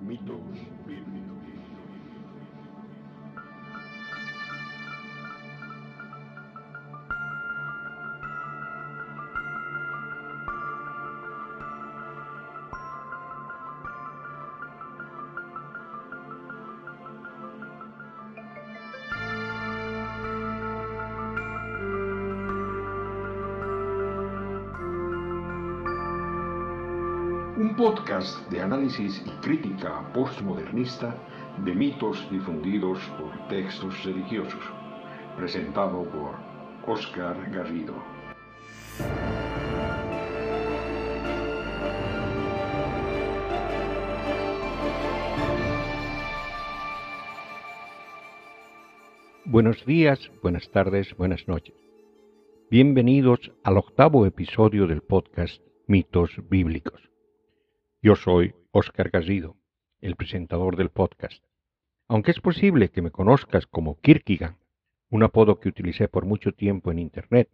Mitos 0.00 0.40
bíblicos. 0.86 1.77
Podcast 27.78 28.36
de 28.50 28.60
análisis 28.60 29.22
y 29.24 29.30
crítica 29.40 30.12
postmodernista 30.12 31.14
de 31.64 31.72
mitos 31.76 32.28
difundidos 32.28 32.98
por 33.16 33.46
textos 33.46 34.02
religiosos, 34.02 34.60
presentado 35.36 36.02
por 36.10 36.34
Oscar 36.92 37.36
Garrido. 37.52 37.94
Buenos 49.44 49.86
días, 49.86 50.32
buenas 50.42 50.68
tardes, 50.72 51.16
buenas 51.16 51.46
noches. 51.46 51.76
Bienvenidos 52.72 53.52
al 53.62 53.78
octavo 53.78 54.26
episodio 54.26 54.88
del 54.88 55.00
podcast 55.00 55.62
Mitos 55.86 56.32
Bíblicos. 56.50 57.08
Yo 58.00 58.14
soy 58.14 58.54
Óscar 58.70 59.10
Garrido, 59.10 59.56
el 60.00 60.14
presentador 60.14 60.76
del 60.76 60.90
podcast. 60.90 61.42
Aunque 62.06 62.30
es 62.30 62.38
posible 62.38 62.90
que 62.90 63.02
me 63.02 63.10
conozcas 63.10 63.66
como 63.66 64.00
Kierkegaard, 64.00 64.54
un 65.10 65.24
apodo 65.24 65.58
que 65.58 65.68
utilicé 65.68 66.06
por 66.06 66.24
mucho 66.24 66.52
tiempo 66.52 66.92
en 66.92 67.00
Internet, 67.00 67.50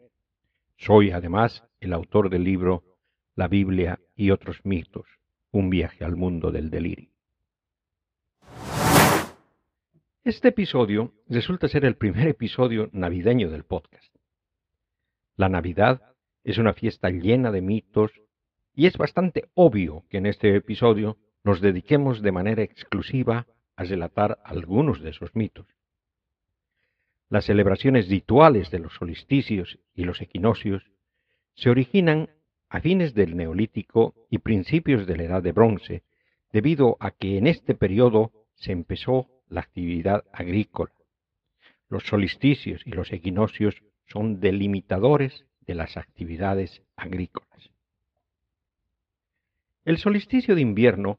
soy 0.76 1.12
además 1.12 1.64
el 1.80 1.94
autor 1.94 2.28
del 2.28 2.44
libro 2.44 2.84
La 3.34 3.48
Biblia 3.48 4.00
y 4.14 4.32
otros 4.32 4.60
mitos, 4.64 5.06
un 5.50 5.70
viaje 5.70 6.04
al 6.04 6.14
mundo 6.14 6.50
del 6.52 6.68
delirio. 6.68 7.10
Este 10.24 10.48
episodio 10.48 11.14
resulta 11.26 11.68
ser 11.68 11.86
el 11.86 11.96
primer 11.96 12.28
episodio 12.28 12.90
navideño 12.92 13.48
del 13.48 13.64
podcast. 13.64 14.14
La 15.36 15.48
Navidad 15.48 16.02
es 16.42 16.58
una 16.58 16.74
fiesta 16.74 17.08
llena 17.08 17.50
de 17.50 17.62
mitos 17.62 18.12
y 18.74 18.86
es 18.86 18.96
bastante 18.96 19.48
obvio 19.54 20.04
que 20.10 20.18
en 20.18 20.26
este 20.26 20.54
episodio 20.54 21.16
nos 21.44 21.60
dediquemos 21.60 22.22
de 22.22 22.32
manera 22.32 22.62
exclusiva 22.62 23.46
a 23.76 23.84
relatar 23.84 24.38
algunos 24.44 25.00
de 25.00 25.10
esos 25.10 25.34
mitos. 25.34 25.66
Las 27.28 27.46
celebraciones 27.46 28.08
rituales 28.08 28.70
de 28.70 28.78
los 28.80 28.94
solsticios 28.94 29.78
y 29.94 30.04
los 30.04 30.20
equinoccios 30.20 30.90
se 31.54 31.70
originan 31.70 32.30
a 32.68 32.80
fines 32.80 33.14
del 33.14 33.36
Neolítico 33.36 34.14
y 34.30 34.38
principios 34.38 35.06
de 35.06 35.16
la 35.16 35.24
Edad 35.24 35.42
de 35.42 35.52
Bronce, 35.52 36.02
debido 36.52 36.96
a 37.00 37.12
que 37.12 37.38
en 37.38 37.46
este 37.46 37.74
periodo 37.74 38.32
se 38.54 38.72
empezó 38.72 39.28
la 39.48 39.60
actividad 39.60 40.24
agrícola. 40.32 40.92
Los 41.88 42.04
solsticios 42.04 42.82
y 42.86 42.90
los 42.90 43.12
equinoccios 43.12 43.82
son 44.06 44.40
delimitadores 44.40 45.46
de 45.60 45.74
las 45.74 45.96
actividades 45.96 46.82
agrícolas. 46.96 47.73
El 49.84 49.98
solsticio 49.98 50.54
de 50.54 50.62
invierno 50.62 51.18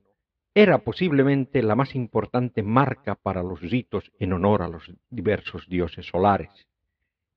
era 0.55 0.79
posiblemente 0.79 1.61
la 1.61 1.75
más 1.75 1.93
importante 1.93 2.63
marca 2.63 3.15
para 3.15 3.43
los 3.43 3.61
ritos 3.61 4.11
en 4.19 4.33
honor 4.33 4.61
a 4.63 4.67
los 4.67 4.91
diversos 5.09 5.67
dioses 5.67 6.07
solares, 6.07 6.67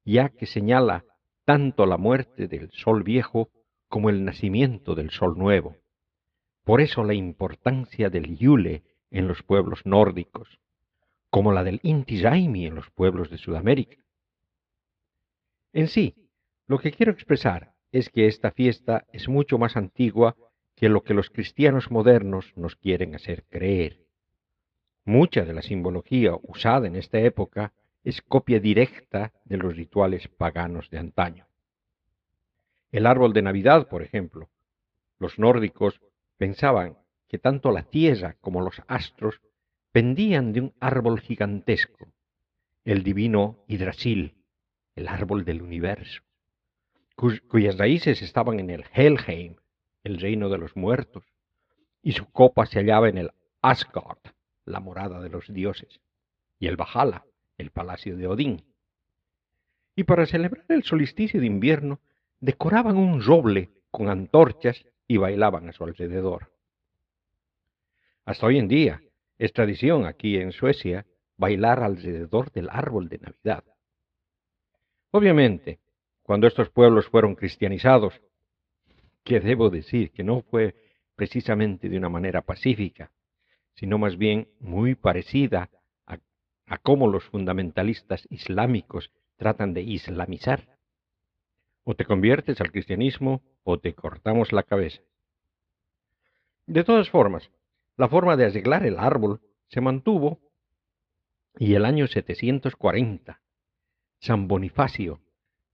ya 0.05 0.31
que 0.31 0.47
señala 0.47 1.05
tanto 1.45 1.85
la 1.85 1.99
muerte 1.99 2.49
del 2.49 2.71
sol 2.71 3.03
viejo 3.03 3.51
como 3.89 4.09
el 4.09 4.25
nacimiento 4.25 4.95
del 4.95 5.11
sol 5.11 5.37
nuevo. 5.37 5.77
Por 6.65 6.81
eso 6.81 7.05
la 7.05 7.15
importancia 7.15 8.09
del 8.09 8.37
Yule 8.37 8.85
en 9.11 9.27
los 9.27 9.43
pueblos 9.43 9.85
nórdicos, 9.85 10.61
como 11.31 11.53
la 11.53 11.65
del 11.65 11.81
Inti 11.83 12.23
Raymi 12.23 12.67
en 12.67 12.75
los 12.75 12.91
pueblos 12.91 13.31
de 13.31 13.39
Sudamérica. 13.39 13.97
En 15.73 15.89
sí, 15.89 16.15
lo 16.67 16.79
que 16.79 16.93
quiero 16.93 17.13
expresar 17.13 17.75
es 17.93 18.09
que 18.11 18.27
esta 18.27 18.51
fiesta 18.51 19.07
es 19.13 19.29
mucho 19.29 19.59
más 19.59 19.77
antigua 19.77 20.37
que 20.79 20.89
lo 20.89 21.03
que 21.03 21.13
los 21.13 21.29
cristianos 21.29 21.91
modernos 21.91 22.53
nos 22.55 22.77
quieren 22.77 23.17
hacer 23.17 23.43
creer. 23.51 23.99
Mucha 25.05 25.45
de 25.45 25.53
la 25.53 25.63
simbología 25.63 26.37
usada 26.41 26.87
en 26.87 26.95
esta 26.95 27.19
época 27.19 27.73
es 28.05 28.23
copia 28.23 28.61
directa 28.61 29.33
de 29.45 29.57
los 29.57 29.77
rituales 29.77 30.29
paganos 30.29 30.89
de 30.91 30.99
antaño. 30.99 31.49
El 32.93 33.07
árbol 33.07 33.33
de 33.33 33.43
Navidad, 33.43 33.89
por 33.89 34.03
ejemplo. 34.03 34.51
Los 35.19 35.41
nórdicos 35.41 36.01
pensaban 36.37 36.97
que 37.27 37.39
tanto 37.39 37.73
la 37.73 37.83
tierra 37.83 38.37
como 38.41 38.61
los 38.61 38.81
astros 38.87 39.41
pendían 39.91 40.53
de 40.53 40.61
un 40.61 40.75
árbol 40.79 41.21
gigantesco, 41.21 42.07
el 42.85 43.03
divino 43.03 43.65
Hidrasil, 43.67 44.37
el 44.95 45.09
árbol 45.09 45.45
del 45.45 45.61
universo, 45.61 46.23
cuyas 47.49 47.77
raíces 47.77 48.23
estaban 48.23 48.61
en 48.61 48.71
el 48.71 48.85
Helheim, 48.95 49.57
el 50.09 50.21
reino 50.21 50.49
de 50.49 50.59
los 50.59 50.77
muertos, 50.77 51.25
y 52.03 52.13
su 52.13 52.31
copa 52.31 52.67
se 52.67 52.81
hallaba 52.81 53.09
en 53.09 53.19
el 53.19 53.31
Asgard, 53.63 54.19
la 54.65 54.81
morada 54.81 55.21
de 55.21 55.29
los 55.29 55.53
dioses, 55.53 56.01
y 56.59 56.67
el 56.67 56.77
Valhalla, 56.77 57.25
el 57.57 57.71
palacio 57.71 58.17
de 58.17 58.27
Odín. 58.27 58.65
Y 59.95 60.05
para 60.05 60.27
celebrar 60.27 60.65
el 60.69 60.85
solsticio 60.85 61.41
de 61.41 61.47
invierno, 61.47 62.01
decoraban 62.41 62.97
un 62.97 63.23
roble 63.23 63.71
con 63.91 64.09
antorchas 64.09 64.85
y 65.07 65.17
bailaban 65.17 65.69
a 65.69 65.73
su 65.73 65.85
alrededor. 65.85 66.53
Hasta 68.25 68.47
hoy 68.47 68.59
en 68.59 68.69
día 68.69 69.03
es 69.39 69.53
tradición 69.53 70.07
aquí 70.07 70.37
en 70.37 70.53
Suecia 70.53 71.07
bailar 71.37 71.83
alrededor 71.83 72.53
del 72.53 72.69
árbol 72.71 73.09
de 73.09 73.19
Navidad. 73.19 73.65
Obviamente, 75.11 75.81
cuando 76.23 76.47
estos 76.47 76.69
pueblos 76.69 77.09
fueron 77.09 77.35
cristianizados, 77.35 78.21
que 79.29 79.41
debo 79.41 79.69
decir 79.69 80.11
que 80.11 80.25
no 80.25 80.41
fue 80.41 80.75
precisamente 81.15 81.91
de 81.91 81.99
una 81.99 82.09
manera 82.09 82.41
pacífica, 82.41 83.13
sino 83.75 83.99
más 83.99 84.17
bien 84.17 84.49
muy 84.59 84.95
parecida 84.95 85.69
a, 86.07 86.79
cómo 86.79 87.09
los 87.09 87.25
fundamentalistas 87.25 88.27
islámicos 88.31 89.11
tratan 89.37 89.75
de 89.75 89.83
islamizar. 89.83 90.79
O 91.85 91.95
te 91.95 92.07
conviertes 92.07 92.59
al 92.63 92.73
cristianismo 92.73 93.43
o 93.65 93.79
te 93.79 93.95
cortamos 93.95 94.53
la 94.53 94.63
cabeza. 94.63 95.03
De 96.67 96.83
todas 96.83 97.11
formas, 97.11 97.51
la 97.99 98.09
forma 98.09 98.35
de 98.37 98.47
arreglar 98.47 98.87
el 98.87 98.99
árbol 98.99 99.43
se 99.69 99.83
mantuvo 99.83 100.41
y 101.59 101.75
el 101.75 101.85
año 101.85 102.07
740 102.07 103.43
San 104.21 104.49
Bonifacio 104.49 105.21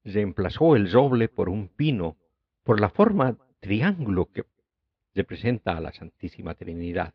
reemplazó 0.03 0.75
el 0.75 0.91
roble 0.91 1.28
por 1.28 1.48
un 1.48 1.69
pino 1.69 2.16
por 2.65 2.81
la 2.81 2.88
forma 2.88 3.36
triángulo 3.64 4.26
que 4.26 4.44
representa 5.14 5.75
a 5.75 5.80
la 5.80 5.91
Santísima 5.91 6.54
Trinidad. 6.54 7.14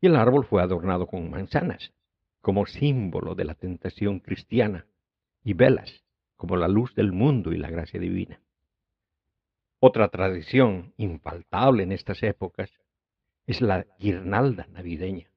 Y 0.00 0.06
el 0.06 0.14
árbol 0.14 0.44
fue 0.44 0.62
adornado 0.62 1.08
con 1.08 1.30
manzanas, 1.30 1.92
como 2.40 2.64
símbolo 2.64 3.34
de 3.34 3.44
la 3.44 3.56
tentación 3.56 4.20
cristiana, 4.20 4.86
y 5.42 5.54
velas, 5.54 6.04
como 6.36 6.56
la 6.56 6.68
luz 6.68 6.94
del 6.94 7.10
mundo 7.10 7.52
y 7.52 7.56
la 7.56 7.70
gracia 7.70 7.98
divina. 7.98 8.40
Otra 9.80 10.06
tradición 10.10 10.94
infaltable 10.96 11.82
en 11.82 11.90
estas 11.90 12.22
épocas 12.22 12.70
es 13.48 13.60
la 13.60 13.84
guirnalda 13.98 14.68
navideña. 14.70 15.28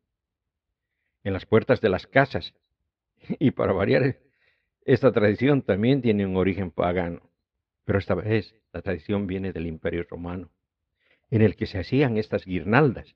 En 1.24 1.33
las 1.33 1.47
puertas 1.47 1.81
de 1.81 1.89
las 1.89 2.06
casas, 2.06 2.53
y 3.39 3.50
para 3.50 3.74
variar, 3.74 4.19
esta 4.81 5.12
tradición 5.12 5.63
también 5.63 6.03
tiene 6.03 6.27
un 6.27 6.38
origen 6.38 6.69
pagano, 6.69 7.27
pero 7.85 7.99
esta 7.99 8.15
vez 8.15 8.55
la 8.73 8.81
tradición 8.81 9.27
viene 9.27 9.53
del 9.53 9.67
Imperio 9.67 10.05
Romano, 10.09 10.51
en 11.29 11.41
el 11.41 11.55
que 11.55 11.67
se 11.67 11.79
hacían 11.79 12.17
estas 12.17 12.45
guirnaldas, 12.45 13.15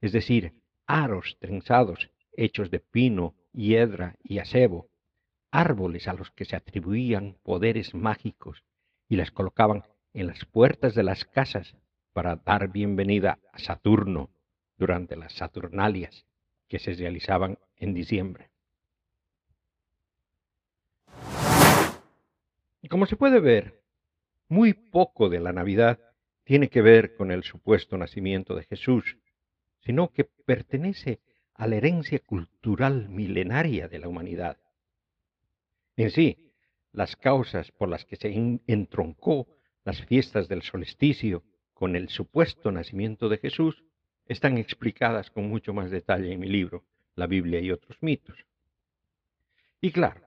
es 0.00 0.12
decir, 0.12 0.54
aros 0.86 1.36
trenzados 1.40 2.10
hechos 2.32 2.70
de 2.70 2.80
pino, 2.80 3.34
hiedra 3.52 4.16
y 4.22 4.38
acebo, 4.38 4.88
árboles 5.50 6.06
a 6.06 6.14
los 6.14 6.30
que 6.30 6.44
se 6.44 6.56
atribuían 6.56 7.36
poderes 7.42 7.94
mágicos 7.94 8.62
y 9.08 9.16
las 9.16 9.30
colocaban 9.30 9.84
en 10.12 10.26
las 10.26 10.44
puertas 10.44 10.94
de 10.94 11.02
las 11.02 11.24
casas 11.24 11.76
para 12.12 12.36
dar 12.36 12.68
bienvenida 12.68 13.38
a 13.52 13.58
Saturno 13.58 14.30
durante 14.76 15.16
las 15.16 15.32
Saturnalias 15.32 16.26
que 16.68 16.78
se 16.78 16.94
realizaban 16.94 17.58
en 17.76 17.94
diciembre. 17.94 18.50
Como 22.88 23.06
se 23.06 23.16
puede 23.16 23.38
ver, 23.38 23.79
muy 24.50 24.74
poco 24.74 25.28
de 25.28 25.40
la 25.40 25.52
Navidad 25.52 26.00
tiene 26.44 26.68
que 26.68 26.82
ver 26.82 27.14
con 27.14 27.30
el 27.30 27.44
supuesto 27.44 27.96
nacimiento 27.96 28.56
de 28.56 28.64
Jesús, 28.64 29.16
sino 29.80 30.12
que 30.12 30.24
pertenece 30.24 31.20
a 31.54 31.68
la 31.68 31.76
herencia 31.76 32.18
cultural 32.18 33.08
milenaria 33.08 33.86
de 33.86 34.00
la 34.00 34.08
humanidad. 34.08 34.58
En 35.96 36.10
sí, 36.10 36.52
las 36.92 37.14
causas 37.14 37.70
por 37.70 37.88
las 37.88 38.04
que 38.04 38.16
se 38.16 38.34
entroncó 38.66 39.46
las 39.84 40.04
fiestas 40.04 40.48
del 40.48 40.62
solsticio 40.62 41.44
con 41.72 41.94
el 41.94 42.08
supuesto 42.08 42.72
nacimiento 42.72 43.28
de 43.28 43.38
Jesús 43.38 43.84
están 44.26 44.58
explicadas 44.58 45.30
con 45.30 45.48
mucho 45.48 45.72
más 45.72 45.90
detalle 45.90 46.32
en 46.32 46.40
mi 46.40 46.48
libro, 46.48 46.84
La 47.14 47.28
Biblia 47.28 47.60
y 47.60 47.70
otros 47.70 47.96
mitos. 48.00 48.36
Y 49.80 49.92
claro, 49.92 50.26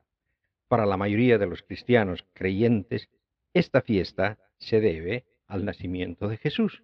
para 0.69 0.85
la 0.85 0.95
mayoría 0.95 1.37
de 1.37 1.47
los 1.47 1.61
cristianos 1.61 2.25
creyentes, 2.33 3.09
esta 3.53 3.81
fiesta 3.81 4.37
se 4.57 4.79
debe 4.81 5.25
al 5.47 5.65
nacimiento 5.65 6.27
de 6.27 6.37
Jesús. 6.37 6.83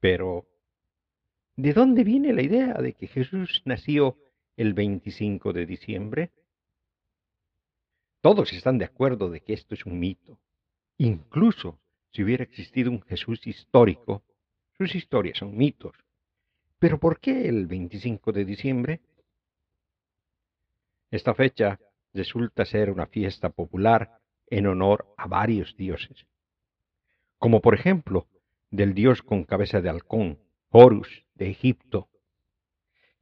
Pero, 0.00 0.46
¿de 1.56 1.72
dónde 1.72 2.04
viene 2.04 2.32
la 2.32 2.42
idea 2.42 2.74
de 2.74 2.94
que 2.94 3.06
Jesús 3.06 3.62
nació 3.64 4.16
el 4.56 4.74
25 4.74 5.52
de 5.52 5.66
diciembre? 5.66 6.30
Todos 8.20 8.52
están 8.52 8.78
de 8.78 8.84
acuerdo 8.84 9.30
de 9.30 9.40
que 9.40 9.52
esto 9.52 9.74
es 9.74 9.84
un 9.84 9.98
mito. 9.98 10.38
Incluso 10.98 11.78
si 12.12 12.22
hubiera 12.22 12.44
existido 12.44 12.90
un 12.90 13.02
Jesús 13.02 13.46
histórico, 13.46 14.22
sus 14.78 14.94
historias 14.94 15.38
son 15.38 15.56
mitos. 15.56 15.96
Pero 16.78 16.98
¿por 16.98 17.20
qué 17.20 17.48
el 17.48 17.66
25 17.66 18.32
de 18.32 18.44
diciembre? 18.44 19.00
Esta 21.10 21.34
fecha 21.34 21.78
resulta 22.12 22.64
ser 22.64 22.90
una 22.90 23.06
fiesta 23.06 23.50
popular 23.50 24.21
en 24.52 24.66
honor 24.66 25.06
a 25.16 25.26
varios 25.26 25.74
dioses, 25.78 26.26
como 27.38 27.62
por 27.62 27.74
ejemplo 27.74 28.28
del 28.70 28.92
dios 28.92 29.22
con 29.22 29.44
cabeza 29.44 29.80
de 29.80 29.88
halcón, 29.88 30.40
Horus, 30.68 31.24
de 31.34 31.48
Egipto, 31.48 32.10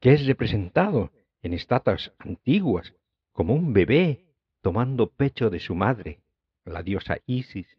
que 0.01 0.13
es 0.13 0.27
representado 0.27 1.13
en 1.43 1.55
estatuas 1.55 2.13
antiguas 2.19 2.95
como 3.31 3.55
un 3.55 3.73
bebé 3.73 4.27
tomando 4.61 5.09
pecho 5.09 5.51
de 5.51 5.61
su 5.61 5.77
madre, 5.77 6.21
la 6.65 6.83
diosa 6.83 7.19
Isis, 7.27 7.79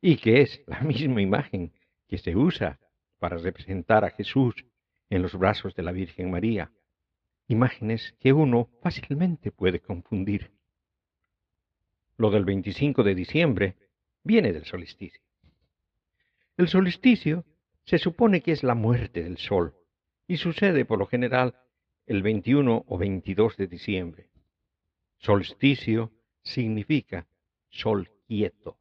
y 0.00 0.16
que 0.16 0.40
es 0.40 0.62
la 0.66 0.80
misma 0.92 1.20
imagen 1.20 1.74
que 2.08 2.16
se 2.16 2.34
usa 2.34 2.80
para 3.18 3.36
representar 3.36 4.06
a 4.06 4.10
Jesús 4.10 4.54
en 5.10 5.20
los 5.20 5.34
brazos 5.34 5.74
de 5.74 5.82
la 5.82 5.92
Virgen 5.92 6.30
María, 6.30 6.72
imágenes 7.46 8.16
que 8.20 8.32
uno 8.32 8.70
fácilmente 8.80 9.52
puede 9.52 9.80
confundir. 9.80 10.57
Lo 12.18 12.30
del 12.30 12.44
25 12.44 13.04
de 13.04 13.14
diciembre 13.14 13.76
viene 14.24 14.52
del 14.52 14.64
solsticio. 14.64 15.22
El 16.56 16.68
solsticio 16.68 17.44
se 17.84 17.98
supone 17.98 18.42
que 18.42 18.50
es 18.50 18.64
la 18.64 18.74
muerte 18.74 19.22
del 19.22 19.38
sol 19.38 19.76
y 20.26 20.36
sucede 20.36 20.84
por 20.84 20.98
lo 20.98 21.06
general 21.06 21.54
el 22.06 22.22
21 22.22 22.84
o 22.86 22.98
22 22.98 23.56
de 23.56 23.66
diciembre. 23.68 24.28
Solsticio 25.18 26.10
significa 26.42 27.28
sol 27.70 28.10
quieto. 28.26 28.78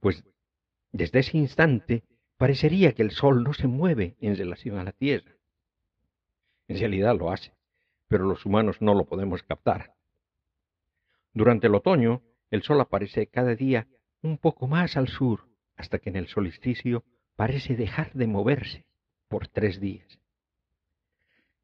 Pues 0.00 0.24
desde 0.90 1.20
ese 1.20 1.38
instante 1.38 2.02
parecería 2.36 2.92
que 2.92 3.02
el 3.02 3.12
sol 3.12 3.44
no 3.44 3.54
se 3.54 3.68
mueve 3.68 4.16
en 4.20 4.36
relación 4.36 4.78
a 4.78 4.84
la 4.84 4.92
Tierra. 4.92 5.32
En 6.66 6.76
realidad 6.76 7.16
lo 7.16 7.30
hace, 7.30 7.52
pero 8.08 8.24
los 8.24 8.44
humanos 8.44 8.78
no 8.80 8.94
lo 8.94 9.04
podemos 9.04 9.44
captar. 9.44 9.94
Durante 11.32 11.68
el 11.68 11.74
otoño, 11.74 12.22
el 12.50 12.62
sol 12.62 12.80
aparece 12.80 13.26
cada 13.26 13.54
día 13.54 13.86
un 14.22 14.38
poco 14.38 14.66
más 14.66 14.96
al 14.96 15.08
sur, 15.08 15.48
hasta 15.76 15.98
que 15.98 16.10
en 16.10 16.16
el 16.16 16.26
solsticio 16.28 17.04
parece 17.36 17.76
dejar 17.76 18.12
de 18.12 18.26
moverse 18.26 18.84
por 19.28 19.48
tres 19.48 19.80
días. 19.80 20.18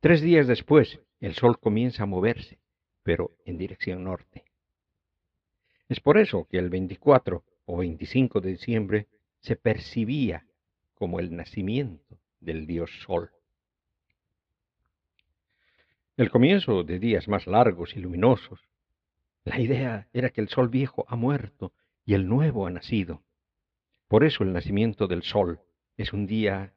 Tres 0.00 0.20
días 0.20 0.46
después, 0.46 1.00
el 1.20 1.34
sol 1.34 1.58
comienza 1.58 2.04
a 2.04 2.06
moverse, 2.06 2.58
pero 3.02 3.32
en 3.44 3.58
dirección 3.58 4.04
norte. 4.04 4.44
Es 5.88 6.00
por 6.00 6.18
eso 6.18 6.46
que 6.50 6.58
el 6.58 6.70
24 6.70 7.44
o 7.66 7.76
25 7.76 8.40
de 8.40 8.50
diciembre 8.50 9.08
se 9.40 9.56
percibía 9.56 10.46
como 10.94 11.20
el 11.20 11.34
nacimiento 11.36 12.18
del 12.40 12.66
dios 12.66 12.90
Sol. 13.04 13.30
El 16.16 16.30
comienzo 16.30 16.82
de 16.82 16.98
días 16.98 17.28
más 17.28 17.46
largos 17.46 17.94
y 17.94 18.00
luminosos. 18.00 18.60
La 19.46 19.60
idea 19.60 20.08
era 20.12 20.31
que 20.31 20.40
el 20.40 20.48
sol 20.48 20.69
viejo 20.69 21.04
ha 21.06 21.14
muerto 21.14 21.72
y 22.04 22.14
el 22.14 22.26
nuevo 22.26 22.66
ha 22.66 22.70
nacido. 22.70 23.22
Por 24.08 24.25
eso 24.25 24.43
el 24.43 24.52
nacimiento 24.52 25.06
del 25.06 25.22
sol 25.22 25.60
es 25.96 26.12
un 26.12 26.26
día 26.26 26.75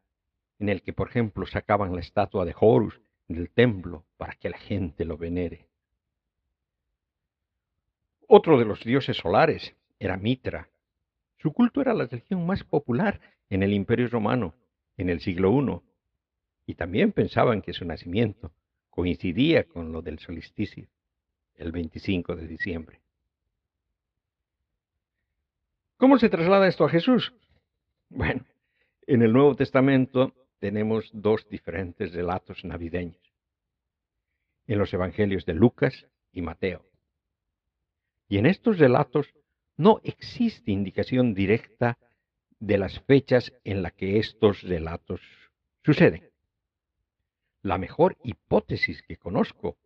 en 0.60 0.70
el 0.70 0.84
que, 0.84 0.94
por 0.94 1.10
ejemplo, 1.10 1.48
sacaban 1.48 1.96
la 1.96 2.02
estatua 2.02 2.46
de 2.46 2.54
Horus 2.56 3.02
del 3.28 3.50
templo 3.50 4.06
para 4.18 4.34
que 4.36 4.52
la 4.52 4.60
gente 4.60 5.04
lo 5.04 5.18
venere. 5.18 5.68
Otro 8.28 8.60
de 8.60 8.66
los 8.66 8.84
dioses 8.84 9.18
solares 9.18 9.76
era 9.98 10.18
Mitra. 10.18 10.70
Su 11.38 11.52
culto 11.52 11.82
era 11.82 11.96
la 11.96 12.06
religión 12.06 12.46
más 12.46 12.64
popular 12.64 13.20
en 13.50 13.64
el 13.64 13.74
Imperio 13.74 14.10
Romano 14.10 14.54
en 14.96 15.10
el 15.10 15.22
siglo 15.22 15.60
I, 15.60 15.82
y 16.68 16.76
también 16.76 17.14
pensaban 17.14 17.64
que 17.64 17.74
su 17.74 17.84
nacimiento 17.84 18.52
coincidía 18.92 19.64
con 19.64 19.92
lo 19.92 20.04
del 20.04 20.20
solsticio, 20.20 20.88
el 21.60 21.72
25 21.72 22.36
de 22.36 22.48
diciembre. 22.48 23.02
¿Cómo 25.98 26.18
se 26.18 26.30
traslada 26.30 26.68
esto 26.68 26.86
a 26.86 26.90
Jesús? 26.90 27.34
Bueno, 28.10 28.46
en 29.06 29.22
el 29.22 29.34
Nuevo 29.34 29.56
Testamento 29.56 30.34
tenemos 30.60 31.10
dos 31.14 31.48
diferentes 31.50 32.14
relatos 32.14 32.64
navideños, 32.64 33.22
en 34.68 34.80
los 34.80 34.94
Evangelios 34.94 35.46
de 35.46 35.54
Lucas 35.54 36.08
y 36.32 36.42
Mateo. 36.42 36.86
Y 38.30 38.38
en 38.38 38.46
estos 38.46 38.80
relatos 38.80 39.28
no 39.76 40.00
existe 40.04 40.72
indicación 40.72 41.34
directa 41.34 41.98
de 42.60 42.78
las 42.78 43.00
fechas 43.02 43.54
en 43.64 43.82
las 43.82 43.94
que 43.94 44.20
estos 44.20 44.62
relatos 44.62 45.22
suceden. 45.84 46.30
La 47.62 47.78
mejor 47.78 48.18
hipótesis 48.24 49.02
que 49.02 49.18
conozco 49.18 49.78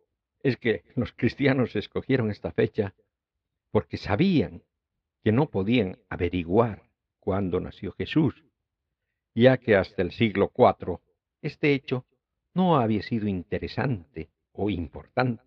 es 0.44 0.58
que 0.58 0.84
los 0.94 1.12
cristianos 1.12 1.74
escogieron 1.74 2.30
esta 2.30 2.52
fecha 2.52 2.94
porque 3.72 3.96
sabían 3.96 4.62
que 5.24 5.32
no 5.32 5.50
podían 5.50 5.98
averiguar 6.10 6.90
cuándo 7.18 7.58
nació 7.60 7.92
Jesús, 7.92 8.44
ya 9.34 9.56
que 9.56 9.74
hasta 9.74 10.02
el 10.02 10.12
siglo 10.12 10.52
IV 10.56 11.00
este 11.40 11.72
hecho 11.72 12.04
no 12.52 12.76
había 12.76 13.02
sido 13.02 13.26
interesante 13.26 14.28
o 14.52 14.68
importante, 14.68 15.42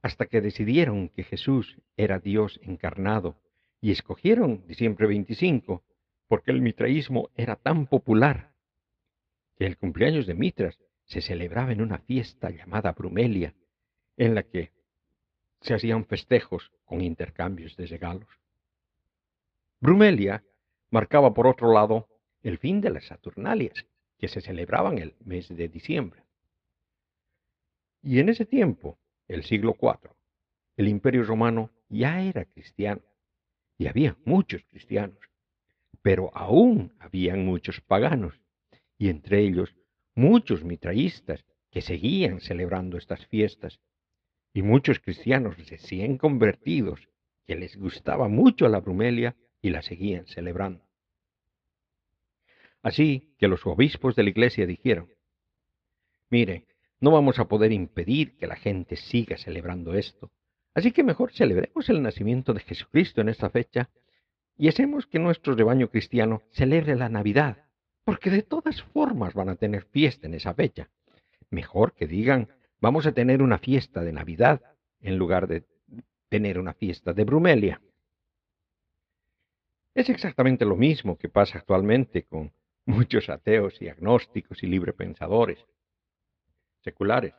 hasta 0.00 0.26
que 0.26 0.40
decidieron 0.40 1.08
que 1.08 1.24
Jesús 1.24 1.76
era 1.96 2.20
Dios 2.20 2.60
encarnado 2.62 3.36
y 3.80 3.90
escogieron 3.90 4.64
diciembre 4.68 5.08
25 5.08 5.82
porque 6.28 6.52
el 6.52 6.62
mitraísmo 6.62 7.30
era 7.34 7.56
tan 7.56 7.88
popular 7.88 8.54
que 9.56 9.66
el 9.66 9.76
cumpleaños 9.76 10.26
de 10.28 10.34
Mitras 10.34 10.78
se 11.04 11.20
celebraba 11.20 11.72
en 11.72 11.80
una 11.80 11.98
fiesta 11.98 12.50
llamada 12.50 12.92
Brumelia, 12.92 13.54
en 14.18 14.34
la 14.34 14.42
que 14.42 14.72
se 15.62 15.74
hacían 15.74 16.04
festejos 16.04 16.70
con 16.84 17.00
intercambios 17.00 17.76
de 17.76 17.86
regalos. 17.86 18.28
Brumelia 19.80 20.44
marcaba, 20.90 21.32
por 21.32 21.46
otro 21.46 21.72
lado, 21.72 22.08
el 22.42 22.58
fin 22.58 22.80
de 22.80 22.90
las 22.90 23.06
Saturnalias, 23.06 23.86
que 24.18 24.28
se 24.28 24.40
celebraban 24.40 24.98
el 24.98 25.14
mes 25.24 25.48
de 25.48 25.68
diciembre. 25.68 26.24
Y 28.02 28.18
en 28.18 28.28
ese 28.28 28.44
tiempo, 28.44 28.98
el 29.28 29.44
siglo 29.44 29.76
IV, 29.80 30.10
el 30.76 30.88
imperio 30.88 31.22
romano 31.22 31.70
ya 31.88 32.20
era 32.20 32.44
cristiano, 32.44 33.02
y 33.76 33.86
había 33.86 34.16
muchos 34.24 34.64
cristianos, 34.64 35.18
pero 36.02 36.36
aún 36.36 36.92
habían 36.98 37.44
muchos 37.44 37.80
paganos, 37.80 38.40
y 38.98 39.08
entre 39.08 39.40
ellos 39.40 39.76
muchos 40.16 40.64
mitraístas 40.64 41.44
que 41.70 41.82
seguían 41.82 42.40
celebrando 42.40 42.98
estas 42.98 43.24
fiestas, 43.26 43.78
y 44.52 44.62
muchos 44.62 45.00
cristianos 45.00 45.56
recién 45.68 46.18
convertidos 46.18 47.08
que 47.46 47.56
les 47.56 47.76
gustaba 47.76 48.28
mucho 48.28 48.68
la 48.68 48.80
brumelia 48.80 49.36
y 49.60 49.70
la 49.70 49.82
seguían 49.82 50.26
celebrando. 50.26 50.84
Así 52.82 53.34
que 53.38 53.48
los 53.48 53.66
obispos 53.66 54.14
de 54.16 54.22
la 54.22 54.30
iglesia 54.30 54.66
dijeron, 54.66 55.08
mire, 56.30 56.66
no 57.00 57.10
vamos 57.10 57.38
a 57.38 57.48
poder 57.48 57.72
impedir 57.72 58.36
que 58.36 58.46
la 58.46 58.56
gente 58.56 58.96
siga 58.96 59.36
celebrando 59.36 59.94
esto, 59.94 60.30
así 60.74 60.92
que 60.92 61.02
mejor 61.02 61.32
celebremos 61.32 61.88
el 61.88 62.02
nacimiento 62.02 62.54
de 62.54 62.60
Jesucristo 62.60 63.20
en 63.20 63.28
esta 63.28 63.50
fecha 63.50 63.90
y 64.56 64.68
hacemos 64.68 65.06
que 65.06 65.18
nuestro 65.18 65.54
rebaño 65.54 65.88
cristiano 65.88 66.42
celebre 66.50 66.96
la 66.96 67.08
Navidad 67.08 67.68
porque 68.08 68.30
de 68.30 68.42
todas 68.42 68.82
formas 68.84 69.34
van 69.34 69.50
a 69.50 69.56
tener 69.56 69.84
fiesta 69.84 70.26
en 70.26 70.32
esa 70.32 70.54
fecha. 70.54 70.88
Mejor 71.50 71.92
que 71.92 72.06
digan, 72.06 72.48
vamos 72.80 73.06
a 73.06 73.12
tener 73.12 73.42
una 73.42 73.58
fiesta 73.58 74.02
de 74.02 74.12
Navidad 74.12 74.60
en 75.00 75.16
lugar 75.16 75.46
de 75.46 75.64
tener 76.28 76.58
una 76.58 76.74
fiesta 76.74 77.12
de 77.12 77.24
Brumelia. 77.24 77.80
Es 79.94 80.08
exactamente 80.08 80.64
lo 80.64 80.76
mismo 80.76 81.18
que 81.18 81.28
pasa 81.28 81.58
actualmente 81.58 82.24
con 82.24 82.52
muchos 82.86 83.28
ateos 83.28 83.80
y 83.82 83.88
agnósticos 83.88 84.62
y 84.62 84.66
librepensadores 84.66 85.58
seculares, 86.82 87.34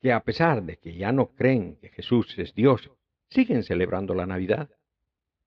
que 0.00 0.12
a 0.12 0.20
pesar 0.20 0.62
de 0.62 0.76
que 0.76 0.96
ya 0.96 1.12
no 1.12 1.34
creen 1.34 1.76
que 1.76 1.88
Jesús 1.88 2.38
es 2.38 2.54
Dios, 2.54 2.90
siguen 3.28 3.64
celebrando 3.64 4.14
la 4.14 4.26
Navidad. 4.26 4.70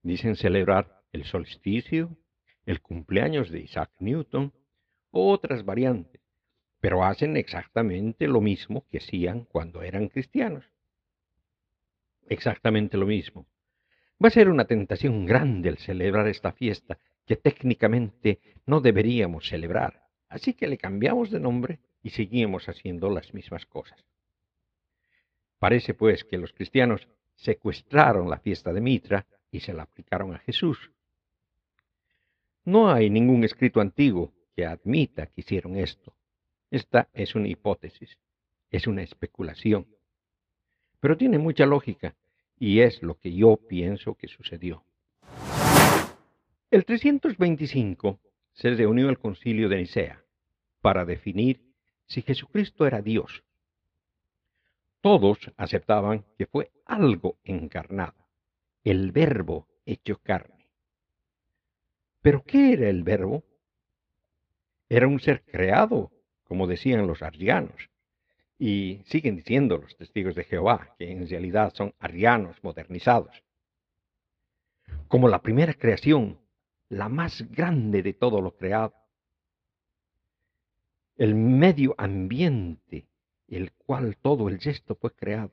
Dicen 0.01 0.35
celebrar 0.35 1.01
el 1.11 1.25
solsticio, 1.25 2.17
el 2.65 2.81
cumpleaños 2.81 3.49
de 3.49 3.61
Isaac 3.61 3.91
Newton 3.99 4.53
o 5.11 5.31
otras 5.31 5.65
variantes, 5.65 6.18
pero 6.79 7.03
hacen 7.03 7.37
exactamente 7.37 8.27
lo 8.27 8.41
mismo 8.41 8.85
que 8.89 8.99
hacían 8.99 9.45
cuando 9.45 9.81
eran 9.81 10.07
cristianos. 10.07 10.65
Exactamente 12.27 12.97
lo 12.97 13.05
mismo. 13.05 13.47
Va 14.23 14.27
a 14.27 14.31
ser 14.31 14.49
una 14.49 14.65
tentación 14.65 15.25
grande 15.25 15.69
el 15.69 15.77
celebrar 15.77 16.27
esta 16.27 16.51
fiesta 16.51 16.99
que 17.25 17.35
técnicamente 17.35 18.39
no 18.65 18.81
deberíamos 18.81 19.47
celebrar, 19.47 20.03
así 20.29 20.53
que 20.53 20.67
le 20.67 20.77
cambiamos 20.77 21.31
de 21.31 21.39
nombre 21.39 21.79
y 22.03 22.11
seguimos 22.11 22.67
haciendo 22.69 23.09
las 23.09 23.33
mismas 23.33 23.65
cosas. 23.65 24.03
Parece 25.57 25.93
pues 25.93 26.23
que 26.23 26.37
los 26.37 26.53
cristianos 26.53 27.07
secuestraron 27.35 28.29
la 28.29 28.39
fiesta 28.39 28.73
de 28.73 28.81
Mitra 28.81 29.25
y 29.51 29.59
se 29.61 29.73
la 29.73 29.83
aplicaron 29.83 30.33
a 30.33 30.39
Jesús. 30.39 30.91
No 32.65 32.91
hay 32.91 33.09
ningún 33.09 33.43
escrito 33.43 33.81
antiguo 33.81 34.33
que 34.55 34.65
admita 34.65 35.27
que 35.27 35.41
hicieron 35.41 35.77
esto. 35.77 36.13
Esta 36.71 37.09
es 37.13 37.35
una 37.35 37.47
hipótesis, 37.47 38.17
es 38.69 38.87
una 38.87 39.01
especulación. 39.01 39.87
Pero 40.99 41.17
tiene 41.17 41.39
mucha 41.39 41.65
lógica 41.65 42.15
y 42.57 42.81
es 42.81 43.01
lo 43.01 43.15
que 43.17 43.33
yo 43.33 43.57
pienso 43.57 44.15
que 44.15 44.27
sucedió. 44.27 44.83
El 46.69 46.85
325 46.85 48.19
se 48.53 48.69
reunió 48.71 49.09
el 49.09 49.17
concilio 49.17 49.69
de 49.69 49.77
Nicea 49.77 50.23
para 50.81 51.05
definir 51.05 51.63
si 52.05 52.21
Jesucristo 52.21 52.85
era 52.85 53.01
Dios. 53.01 53.43
Todos 55.01 55.39
aceptaban 55.57 56.25
que 56.37 56.45
fue 56.45 56.71
algo 56.85 57.37
encarnado, 57.43 58.27
el 58.83 59.11
verbo 59.11 59.67
hecho 59.85 60.17
carne. 60.21 60.67
¿Pero 62.21 62.43
qué 62.43 62.73
era 62.73 62.89
el 62.89 63.03
verbo? 63.03 63.43
Era 64.89 65.07
un 65.07 65.19
ser 65.19 65.43
creado, 65.45 66.11
como 66.49 66.65
decían 66.65 67.05
los 67.05 67.21
arrianos, 67.21 67.89
y 68.57 69.03
siguen 69.05 69.37
diciendo 69.37 69.77
los 69.77 69.95
testigos 69.95 70.33
de 70.33 70.43
Jehová, 70.43 70.95
que 70.97 71.11
en 71.11 71.29
realidad 71.29 71.71
son 71.75 71.93
arrianos 71.99 72.61
modernizados. 72.63 73.43
Como 75.07 75.29
la 75.29 75.43
primera 75.43 75.75
creación, 75.75 76.39
la 76.89 77.07
más 77.07 77.49
grande 77.51 78.01
de 78.01 78.13
todo 78.13 78.41
lo 78.41 78.57
creado. 78.57 78.95
El 81.15 81.35
medio 81.35 81.93
ambiente, 81.99 83.05
el 83.47 83.71
cual 83.73 84.17
todo 84.17 84.49
el 84.49 84.59
gesto 84.59 84.95
fue 84.95 85.11
creado. 85.11 85.51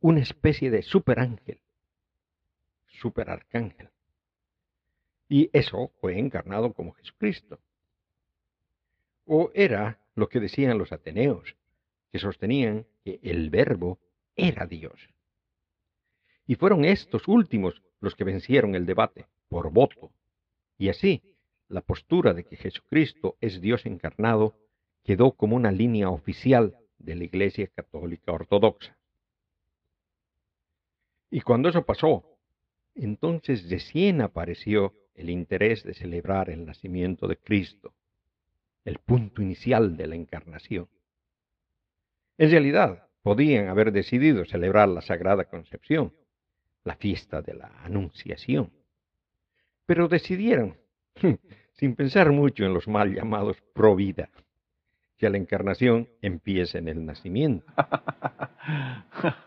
Una 0.00 0.20
especie 0.20 0.70
de 0.70 0.82
superángel, 0.82 1.60
superarcángel. 2.86 3.90
Y 5.28 5.50
eso 5.52 5.90
fue 6.00 6.20
encarnado 6.20 6.72
como 6.72 6.92
Jesucristo. 6.92 7.58
O 9.24 9.50
era 9.52 9.98
lo 10.16 10.28
que 10.28 10.40
decían 10.40 10.78
los 10.78 10.90
ateneos, 10.92 11.54
que 12.10 12.18
sostenían 12.18 12.86
que 13.04 13.20
el 13.22 13.50
verbo 13.50 14.00
era 14.34 14.66
Dios. 14.66 15.08
Y 16.46 16.56
fueron 16.56 16.84
estos 16.84 17.28
últimos 17.28 17.82
los 18.00 18.14
que 18.14 18.24
vencieron 18.24 18.74
el 18.74 18.86
debate 18.86 19.26
por 19.48 19.70
voto. 19.70 20.10
Y 20.78 20.88
así, 20.88 21.22
la 21.68 21.80
postura 21.80 22.32
de 22.32 22.44
que 22.44 22.56
Jesucristo 22.56 23.36
es 23.40 23.60
Dios 23.60 23.86
encarnado 23.86 24.54
quedó 25.04 25.32
como 25.32 25.56
una 25.56 25.70
línea 25.70 26.10
oficial 26.10 26.76
de 26.98 27.14
la 27.14 27.24
Iglesia 27.24 27.68
Católica 27.68 28.32
Ortodoxa. 28.32 28.96
Y 31.30 31.40
cuando 31.40 31.68
eso 31.68 31.84
pasó, 31.84 32.24
entonces 32.94 33.68
recién 33.68 34.20
apareció 34.20 34.94
el 35.14 35.30
interés 35.30 35.82
de 35.84 35.94
celebrar 35.94 36.50
el 36.50 36.64
nacimiento 36.64 37.26
de 37.26 37.36
Cristo, 37.36 37.92
el 38.86 38.98
punto 38.98 39.42
inicial 39.42 39.96
de 39.96 40.06
la 40.06 40.14
encarnación. 40.14 40.88
En 42.38 42.50
realidad, 42.50 43.08
podían 43.22 43.68
haber 43.68 43.92
decidido 43.92 44.44
celebrar 44.44 44.88
la 44.88 45.02
Sagrada 45.02 45.44
Concepción, 45.44 46.14
la 46.84 46.96
fiesta 46.96 47.42
de 47.42 47.54
la 47.54 47.66
Anunciación, 47.84 48.72
pero 49.84 50.08
decidieron, 50.08 50.76
sin 51.72 51.94
pensar 51.94 52.32
mucho 52.32 52.64
en 52.64 52.72
los 52.72 52.88
mal 52.88 53.14
llamados 53.14 53.60
pro 53.74 53.96
vida, 53.96 54.30
que 55.18 55.28
la 55.28 55.38
encarnación 55.38 56.08
empiece 56.22 56.78
en 56.78 56.88
el 56.88 57.04
nacimiento. 57.04 57.66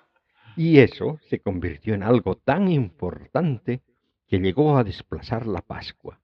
Y 0.55 0.79
eso 0.79 1.19
se 1.29 1.39
convirtió 1.39 1.93
en 1.93 2.03
algo 2.03 2.35
tan 2.35 2.69
importante 2.69 3.81
que 4.27 4.39
llegó 4.39 4.77
a 4.77 4.83
desplazar 4.83 5.47
la 5.47 5.61
Pascua, 5.61 6.19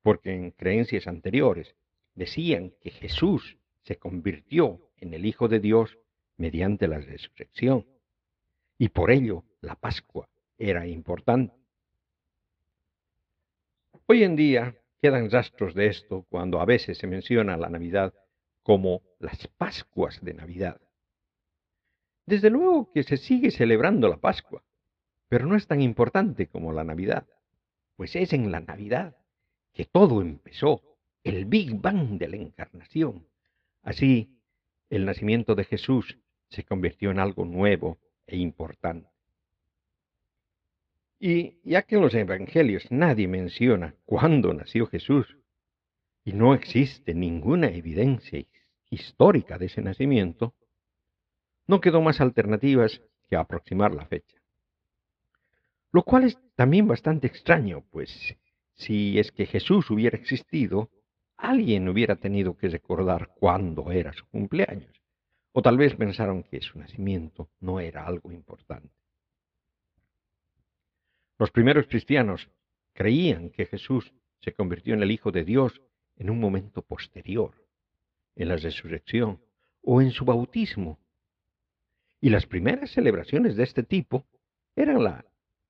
porque 0.00 0.34
en 0.34 0.52
creencias 0.52 1.06
anteriores 1.06 1.74
decían 2.14 2.72
que 2.80 2.90
Jesús 2.90 3.58
se 3.82 3.96
convirtió 3.96 4.90
en 4.96 5.14
el 5.14 5.26
Hijo 5.26 5.48
de 5.48 5.60
Dios 5.60 5.98
mediante 6.36 6.88
la 6.88 6.98
resurrección. 6.98 7.86
Y 8.78 8.88
por 8.88 9.10
ello 9.10 9.44
la 9.60 9.74
Pascua 9.74 10.28
era 10.58 10.86
importante. 10.86 11.54
Hoy 14.06 14.24
en 14.24 14.36
día 14.36 14.76
quedan 15.00 15.30
rastros 15.30 15.74
de 15.74 15.86
esto 15.86 16.26
cuando 16.28 16.60
a 16.60 16.64
veces 16.64 16.98
se 16.98 17.06
menciona 17.06 17.56
la 17.56 17.68
Navidad 17.68 18.12
como 18.62 19.02
las 19.18 19.46
Pascuas 19.56 20.20
de 20.22 20.34
Navidad. 20.34 20.80
Desde 22.26 22.50
luego 22.50 22.92
que 22.92 23.02
se 23.02 23.16
sigue 23.16 23.50
celebrando 23.50 24.08
la 24.08 24.18
Pascua, 24.18 24.62
pero 25.28 25.46
no 25.46 25.56
es 25.56 25.66
tan 25.66 25.80
importante 25.80 26.48
como 26.48 26.72
la 26.72 26.84
Navidad, 26.84 27.26
pues 27.96 28.16
es 28.16 28.32
en 28.32 28.50
la 28.50 28.60
Navidad 28.60 29.16
que 29.72 29.84
todo 29.84 30.20
empezó, 30.20 30.82
el 31.24 31.44
Big 31.44 31.74
Bang 31.80 32.18
de 32.18 32.28
la 32.28 32.36
Encarnación. 32.36 33.26
Así, 33.82 34.36
el 34.88 35.04
nacimiento 35.04 35.54
de 35.54 35.64
Jesús 35.64 36.18
se 36.48 36.64
convirtió 36.64 37.10
en 37.10 37.18
algo 37.18 37.44
nuevo 37.44 37.98
e 38.26 38.36
importante. 38.36 39.08
Y 41.18 41.58
ya 41.62 41.82
que 41.82 41.96
en 41.96 42.02
los 42.02 42.14
Evangelios 42.14 42.90
nadie 42.90 43.28
menciona 43.28 43.94
cuándo 44.06 44.54
nació 44.54 44.86
Jesús, 44.86 45.36
y 46.24 46.32
no 46.32 46.54
existe 46.54 47.14
ninguna 47.14 47.68
evidencia 47.68 48.44
histórica 48.90 49.58
de 49.58 49.66
ese 49.66 49.82
nacimiento, 49.82 50.54
no 51.66 51.80
quedó 51.80 52.00
más 52.02 52.20
alternativas 52.20 53.00
que 53.28 53.36
aproximar 53.36 53.94
la 53.94 54.06
fecha. 54.06 54.36
Lo 55.92 56.02
cual 56.02 56.24
es 56.24 56.38
también 56.56 56.86
bastante 56.86 57.26
extraño, 57.26 57.84
pues 57.90 58.36
si 58.74 59.18
es 59.18 59.30
que 59.32 59.46
Jesús 59.46 59.90
hubiera 59.90 60.16
existido, 60.16 60.90
alguien 61.40 61.88
hubiera 61.88 62.16
tenido 62.16 62.56
que 62.56 62.68
recordar 62.68 63.30
cuándo 63.38 63.90
era 63.90 64.12
su 64.12 64.26
cumpleaños, 64.26 65.00
o 65.52 65.62
tal 65.62 65.76
vez 65.76 65.94
pensaron 65.96 66.42
que 66.42 66.60
su 66.60 66.78
nacimiento 66.78 67.48
no 67.60 67.80
era 67.80 68.06
algo 68.06 68.30
importante. 68.30 68.94
Los 71.38 71.50
primeros 71.50 71.86
cristianos 71.86 72.50
creían 72.92 73.50
que 73.50 73.66
Jesús 73.66 74.12
se 74.40 74.52
convirtió 74.52 74.94
en 74.94 75.02
el 75.02 75.10
Hijo 75.10 75.32
de 75.32 75.44
Dios 75.44 75.80
en 76.16 76.30
un 76.30 76.38
momento 76.38 76.82
posterior, 76.82 77.54
en 78.36 78.48
la 78.48 78.56
resurrección 78.56 79.40
o 79.82 80.02
en 80.02 80.10
su 80.10 80.24
bautismo. 80.24 80.98
Y 82.20 82.28
las 82.28 82.46
primeras 82.46 82.90
celebraciones 82.90 83.56
de 83.56 83.64
este 83.64 83.82
tipo 83.82 84.26
eran 84.76 85.02
la 85.02 85.24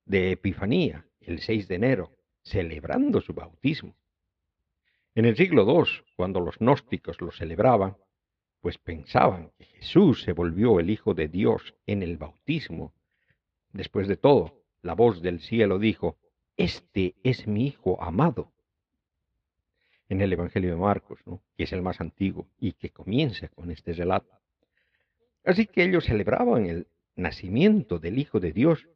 de 0.05 0.33
Epifanía, 0.33 1.07
el 1.21 1.41
6 1.41 1.69
de 1.69 1.75
enero, 1.77 2.17
celebrando 2.43 3.21
su 3.21 3.33
bautismo. 3.33 3.95
En 5.21 5.27
el 5.27 5.37
siglo 5.37 5.71
II, 5.71 6.03
cuando 6.17 6.41
los 6.41 6.57
gnósticos 6.57 7.21
lo 7.21 7.31
celebraban, 7.31 7.95
pues 8.63 8.79
pensaban 8.79 9.51
que 9.59 9.67
Jesús 9.67 10.23
se 10.23 10.33
volvió 10.33 10.81
el 10.81 10.89
Hijo 10.89 11.13
de 11.13 11.29
Dios 11.29 11.75
en 11.87 12.03
el 12.03 12.17
bautismo. 12.17 12.95
Después 13.71 14.09
de 14.09 14.17
todo, 14.17 14.63
la 14.81 14.95
voz 14.95 15.21
del 15.21 15.41
cielo 15.41 15.79
dijo, 15.79 16.17
Este 16.57 17.17
es 17.23 17.47
mi 17.47 17.67
Hijo 17.67 18.03
amado, 18.03 18.51
en 20.09 20.23
el 20.23 20.33
Evangelio 20.33 20.71
de 20.71 20.77
Marcos, 20.77 21.21
que 21.55 21.65
es 21.65 21.73
el 21.75 21.83
más 21.83 22.01
antiguo 22.01 22.49
y 22.59 22.73
que 22.73 22.89
comienza 22.89 23.49
con 23.49 23.71
este 23.71 23.93
relato. 23.93 24.39
Así 25.45 25.67
que 25.67 25.85
ellos 25.85 26.07
celebraban 26.07 26.65
el 26.65 26.87
nacimiento 27.15 27.99
del 27.99 28.19
Hijo 28.19 28.41
de 28.41 28.53
Dios 28.53 28.89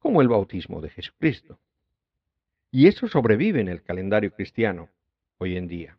como 0.00 0.20
el 0.20 0.28
bautismo 0.28 0.82
de 0.82 0.90
Jesucristo. 0.90 1.58
Y 2.70 2.88
eso 2.88 3.08
sobrevive 3.08 3.62
en 3.62 3.68
el 3.68 3.82
calendario 3.82 4.32
cristiano 4.32 4.90
hoy 5.38 5.56
en 5.56 5.68
día. 5.68 5.98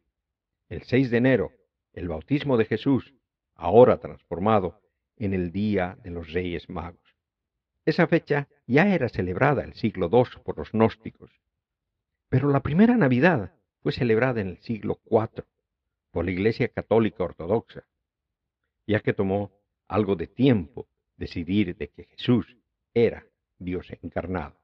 El 0.69 0.83
6 0.83 1.11
de 1.11 1.17
enero, 1.17 1.51
el 1.93 2.07
bautismo 2.07 2.57
de 2.57 2.65
Jesús, 2.65 3.13
ahora 3.55 3.99
transformado 3.99 4.81
en 5.17 5.33
el 5.33 5.51
Día 5.51 5.97
de 6.03 6.11
los 6.11 6.31
Reyes 6.31 6.69
Magos. 6.69 7.15
Esa 7.85 8.07
fecha 8.07 8.47
ya 8.65 8.93
era 8.93 9.09
celebrada 9.09 9.63
el 9.63 9.73
siglo 9.73 10.09
II 10.11 10.41
por 10.43 10.57
los 10.57 10.71
gnósticos. 10.71 11.31
Pero 12.29 12.49
la 12.49 12.61
primera 12.61 12.95
Navidad 12.95 13.53
fue 13.81 13.91
celebrada 13.91 14.41
en 14.41 14.47
el 14.47 14.57
siglo 14.59 15.01
IV 15.05 15.45
por 16.11 16.25
la 16.25 16.31
Iglesia 16.31 16.69
Católica 16.69 17.23
Ortodoxa, 17.23 17.85
ya 18.87 19.01
que 19.01 19.13
tomó 19.13 19.51
algo 19.87 20.15
de 20.15 20.27
tiempo 20.27 20.87
decidir 21.17 21.75
de 21.75 21.89
que 21.89 22.05
Jesús 22.05 22.57
era 22.93 23.25
Dios 23.57 23.87
encarnado. 24.01 24.62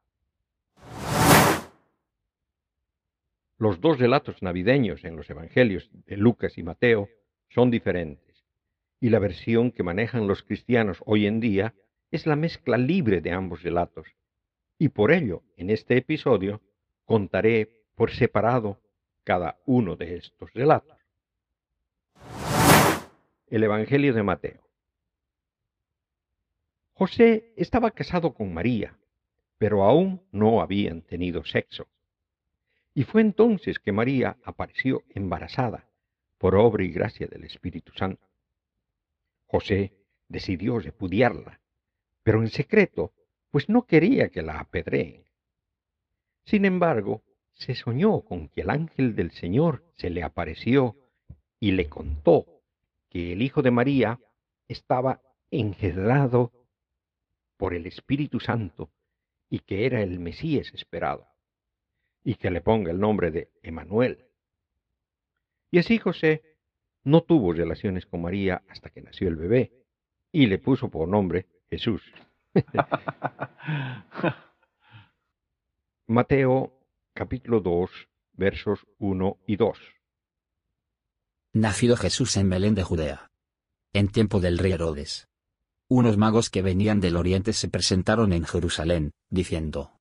Los 3.59 3.81
dos 3.81 3.99
relatos 3.99 4.41
navideños 4.41 5.03
en 5.03 5.17
los 5.17 5.29
Evangelios 5.29 5.89
de 5.91 6.15
Lucas 6.15 6.57
y 6.57 6.63
Mateo 6.63 7.09
son 7.49 7.69
diferentes, 7.69 8.45
y 9.01 9.09
la 9.09 9.19
versión 9.19 9.71
que 9.71 9.83
manejan 9.83 10.27
los 10.27 10.43
cristianos 10.43 10.99
hoy 11.05 11.27
en 11.27 11.41
día 11.41 11.75
es 12.09 12.25
la 12.25 12.37
mezcla 12.37 12.77
libre 12.77 13.19
de 13.19 13.33
ambos 13.33 13.61
relatos, 13.61 14.07
y 14.77 14.87
por 14.87 15.11
ello 15.11 15.43
en 15.57 15.71
este 15.71 15.97
episodio 15.97 16.61
contaré 17.03 17.83
por 17.95 18.11
separado 18.11 18.79
cada 19.25 19.59
uno 19.65 19.97
de 19.97 20.15
estos 20.15 20.53
relatos. 20.53 20.97
El 23.47 23.65
Evangelio 23.65 24.13
de 24.13 24.23
Mateo. 24.23 24.61
José 26.93 27.51
estaba 27.57 27.91
casado 27.91 28.33
con 28.33 28.53
María, 28.53 28.97
pero 29.57 29.83
aún 29.83 30.21
no 30.31 30.61
habían 30.61 31.01
tenido 31.01 31.43
sexo. 31.43 31.89
Y 32.99 33.05
fue 33.05 33.21
entonces 33.21 33.79
que 33.79 33.93
María 33.93 34.35
apareció 34.43 35.05
embarazada 35.15 35.89
por 36.37 36.55
obra 36.55 36.83
y 36.83 36.89
gracia 36.89 37.27
del 37.27 37.45
Espíritu 37.45 37.93
Santo. 37.93 38.27
José 39.45 39.93
decidió 40.27 40.79
repudiarla, 40.79 41.61
pero 42.23 42.41
en 42.41 42.49
secreto, 42.49 43.13
pues 43.51 43.69
no 43.69 43.83
quería 43.83 44.27
que 44.27 44.41
la 44.41 44.59
apedreen. 44.59 45.23
Sin 46.43 46.65
embargo, 46.65 47.23
se 47.53 47.73
soñó 47.73 48.19
con 48.25 48.49
que 48.49 48.63
el 48.63 48.69
ángel 48.69 49.15
del 49.15 49.31
Señor 49.31 49.85
se 49.95 50.09
le 50.09 50.21
apareció 50.21 50.97
y 51.57 51.71
le 51.71 51.87
contó 51.87 52.63
que 53.07 53.31
el 53.31 53.41
hijo 53.41 53.61
de 53.61 53.71
María 53.71 54.19
estaba 54.67 55.21
engendrado 55.51 56.51
por 57.55 57.73
el 57.73 57.85
Espíritu 57.85 58.41
Santo 58.41 58.91
y 59.49 59.59
que 59.59 59.85
era 59.85 60.01
el 60.01 60.19
Mesías 60.19 60.73
esperado 60.73 61.28
y 62.23 62.35
que 62.35 62.51
le 62.51 62.61
ponga 62.61 62.91
el 62.91 62.99
nombre 62.99 63.31
de 63.31 63.49
Emanuel. 63.63 64.25
Y 65.71 65.79
así 65.79 65.97
José 65.97 66.43
no 67.03 67.21
tuvo 67.21 67.53
relaciones 67.53 68.05
con 68.05 68.21
María 68.21 68.63
hasta 68.67 68.89
que 68.89 69.01
nació 69.01 69.29
el 69.29 69.35
bebé 69.35 69.71
y 70.31 70.47
le 70.47 70.59
puso 70.59 70.89
por 70.89 71.07
nombre 71.07 71.47
Jesús. 71.69 72.01
Mateo 76.07 76.73
capítulo 77.13 77.61
2 77.61 77.89
versos 78.33 78.85
1 78.99 79.37
y 79.47 79.55
2. 79.57 79.77
Nacido 81.53 81.97
Jesús 81.97 82.37
en 82.37 82.49
Belén 82.49 82.75
de 82.75 82.83
Judea. 82.83 83.31
En 83.93 84.07
tiempo 84.07 84.39
del 84.39 84.57
rey 84.57 84.71
Herodes. 84.71 85.27
Unos 85.87 86.17
magos 86.17 86.49
que 86.49 86.61
venían 86.61 87.01
del 87.01 87.15
oriente 87.15 87.53
se 87.53 87.67
presentaron 87.67 88.33
en 88.33 88.45
Jerusalén, 88.45 89.11
diciendo, 89.29 89.98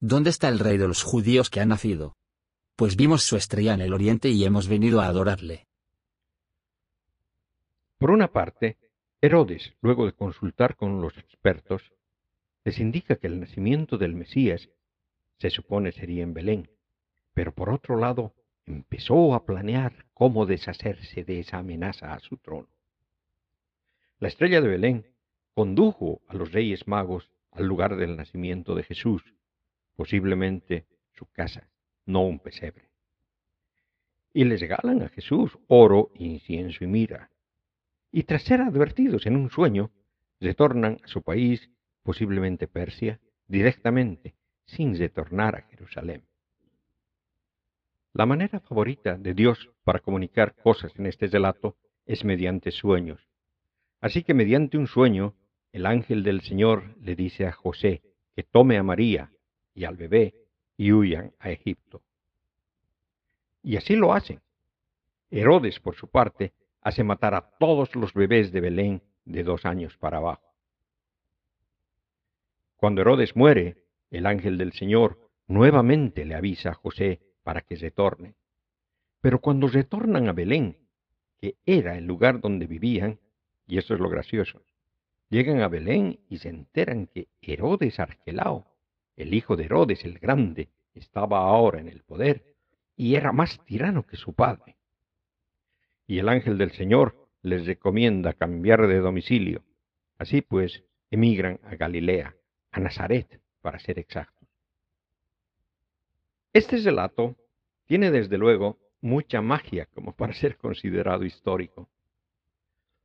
¿Dónde 0.00 0.30
está 0.30 0.48
el 0.48 0.60
rey 0.60 0.78
de 0.78 0.86
los 0.86 1.02
judíos 1.02 1.50
que 1.50 1.60
ha 1.60 1.66
nacido? 1.66 2.16
Pues 2.76 2.94
vimos 2.94 3.24
su 3.24 3.36
estrella 3.36 3.74
en 3.74 3.80
el 3.80 3.92
oriente 3.92 4.28
y 4.28 4.44
hemos 4.44 4.68
venido 4.68 5.00
a 5.00 5.06
adorarle. 5.06 5.66
Por 7.98 8.12
una 8.12 8.28
parte, 8.28 8.76
Herodes, 9.20 9.74
luego 9.80 10.06
de 10.06 10.12
consultar 10.12 10.76
con 10.76 11.00
los 11.00 11.18
expertos, 11.18 11.82
les 12.62 12.78
indica 12.78 13.16
que 13.16 13.26
el 13.26 13.40
nacimiento 13.40 13.98
del 13.98 14.14
Mesías 14.14 14.68
se 15.38 15.50
supone 15.50 15.90
sería 15.90 16.22
en 16.22 16.32
Belén, 16.32 16.70
pero 17.34 17.52
por 17.52 17.68
otro 17.68 17.96
lado 17.96 18.34
empezó 18.66 19.34
a 19.34 19.44
planear 19.44 20.06
cómo 20.14 20.46
deshacerse 20.46 21.24
de 21.24 21.40
esa 21.40 21.58
amenaza 21.58 22.14
a 22.14 22.20
su 22.20 22.36
trono. 22.36 22.68
La 24.20 24.28
estrella 24.28 24.60
de 24.60 24.68
Belén 24.68 25.06
condujo 25.54 26.20
a 26.28 26.34
los 26.34 26.52
reyes 26.52 26.86
magos 26.86 27.30
al 27.50 27.66
lugar 27.66 27.96
del 27.96 28.16
nacimiento 28.16 28.76
de 28.76 28.84
Jesús, 28.84 29.24
posiblemente 29.98 30.86
su 31.12 31.26
casa, 31.26 31.68
no 32.06 32.22
un 32.22 32.38
pesebre. 32.38 32.88
Y 34.32 34.44
les 34.44 34.60
regalan 34.60 35.02
a 35.02 35.08
Jesús 35.08 35.58
oro, 35.66 36.12
incienso 36.14 36.84
y 36.84 36.86
mira. 36.86 37.32
Y 38.12 38.22
tras 38.22 38.44
ser 38.44 38.60
advertidos 38.60 39.26
en 39.26 39.34
un 39.34 39.50
sueño, 39.50 39.90
retornan 40.38 40.98
a 41.02 41.08
su 41.08 41.22
país, 41.22 41.68
posiblemente 42.04 42.68
Persia, 42.68 43.18
directamente, 43.48 44.36
sin 44.66 44.96
retornar 44.96 45.56
a 45.56 45.62
Jerusalén. 45.62 46.22
La 48.12 48.24
manera 48.24 48.60
favorita 48.60 49.18
de 49.18 49.34
Dios 49.34 49.68
para 49.82 49.98
comunicar 49.98 50.54
cosas 50.62 50.92
en 50.96 51.06
este 51.06 51.26
relato 51.26 51.76
es 52.06 52.24
mediante 52.24 52.70
sueños. 52.70 53.20
Así 54.00 54.22
que 54.22 54.32
mediante 54.32 54.78
un 54.78 54.86
sueño, 54.86 55.34
el 55.72 55.86
ángel 55.86 56.22
del 56.22 56.42
Señor 56.42 56.96
le 57.00 57.16
dice 57.16 57.46
a 57.46 57.52
José 57.52 58.02
que 58.36 58.44
tome 58.44 58.78
a 58.78 58.84
María 58.84 59.32
y 59.78 59.84
al 59.84 59.96
bebé 59.96 60.34
y 60.76 60.90
huyan 60.90 61.32
a 61.38 61.50
Egipto. 61.50 62.02
Y 63.62 63.76
así 63.76 63.94
lo 63.94 64.12
hacen. 64.12 64.40
Herodes, 65.30 65.78
por 65.78 65.94
su 65.94 66.08
parte, 66.08 66.52
hace 66.80 67.04
matar 67.04 67.34
a 67.34 67.42
todos 67.58 67.94
los 67.94 68.12
bebés 68.12 68.50
de 68.50 68.60
Belén 68.60 69.02
de 69.24 69.44
dos 69.44 69.64
años 69.64 69.96
para 69.96 70.16
abajo. 70.16 70.52
Cuando 72.76 73.02
Herodes 73.02 73.36
muere, 73.36 73.84
el 74.10 74.26
ángel 74.26 74.58
del 74.58 74.72
Señor 74.72 75.30
nuevamente 75.46 76.24
le 76.24 76.34
avisa 76.34 76.70
a 76.70 76.74
José 76.74 77.20
para 77.44 77.60
que 77.60 77.76
retorne. 77.76 78.34
Pero 79.20 79.40
cuando 79.40 79.68
retornan 79.68 80.28
a 80.28 80.32
Belén, 80.32 80.76
que 81.40 81.56
era 81.66 81.96
el 81.96 82.04
lugar 82.04 82.40
donde 82.40 82.66
vivían, 82.66 83.20
y 83.68 83.78
eso 83.78 83.94
es 83.94 84.00
lo 84.00 84.08
gracioso, 84.08 84.60
llegan 85.28 85.60
a 85.60 85.68
Belén 85.68 86.18
y 86.28 86.38
se 86.38 86.48
enteran 86.48 87.06
que 87.06 87.28
Herodes 87.42 88.00
Arquelao 88.00 88.77
el 89.18 89.34
hijo 89.34 89.56
de 89.56 89.64
Herodes 89.64 90.04
el 90.04 90.18
Grande, 90.20 90.68
estaba 90.94 91.40
ahora 91.40 91.80
en 91.80 91.88
el 91.88 92.02
poder 92.02 92.54
y 92.96 93.16
era 93.16 93.32
más 93.32 93.60
tirano 93.64 94.06
que 94.06 94.16
su 94.16 94.32
padre. 94.32 94.76
Y 96.06 96.20
el 96.20 96.28
ángel 96.28 96.56
del 96.56 96.70
Señor 96.70 97.28
les 97.42 97.66
recomienda 97.66 98.32
cambiar 98.32 98.86
de 98.86 98.98
domicilio. 98.98 99.64
Así 100.18 100.40
pues, 100.40 100.84
emigran 101.10 101.58
a 101.64 101.74
Galilea, 101.74 102.34
a 102.70 102.80
Nazaret, 102.80 103.40
para 103.60 103.80
ser 103.80 103.98
exactos. 103.98 104.48
Este 106.52 106.76
relato 106.76 107.36
tiene 107.86 108.12
desde 108.12 108.38
luego 108.38 108.78
mucha 109.00 109.42
magia 109.42 109.86
como 109.86 110.12
para 110.12 110.32
ser 110.32 110.56
considerado 110.56 111.24
histórico. 111.24 111.88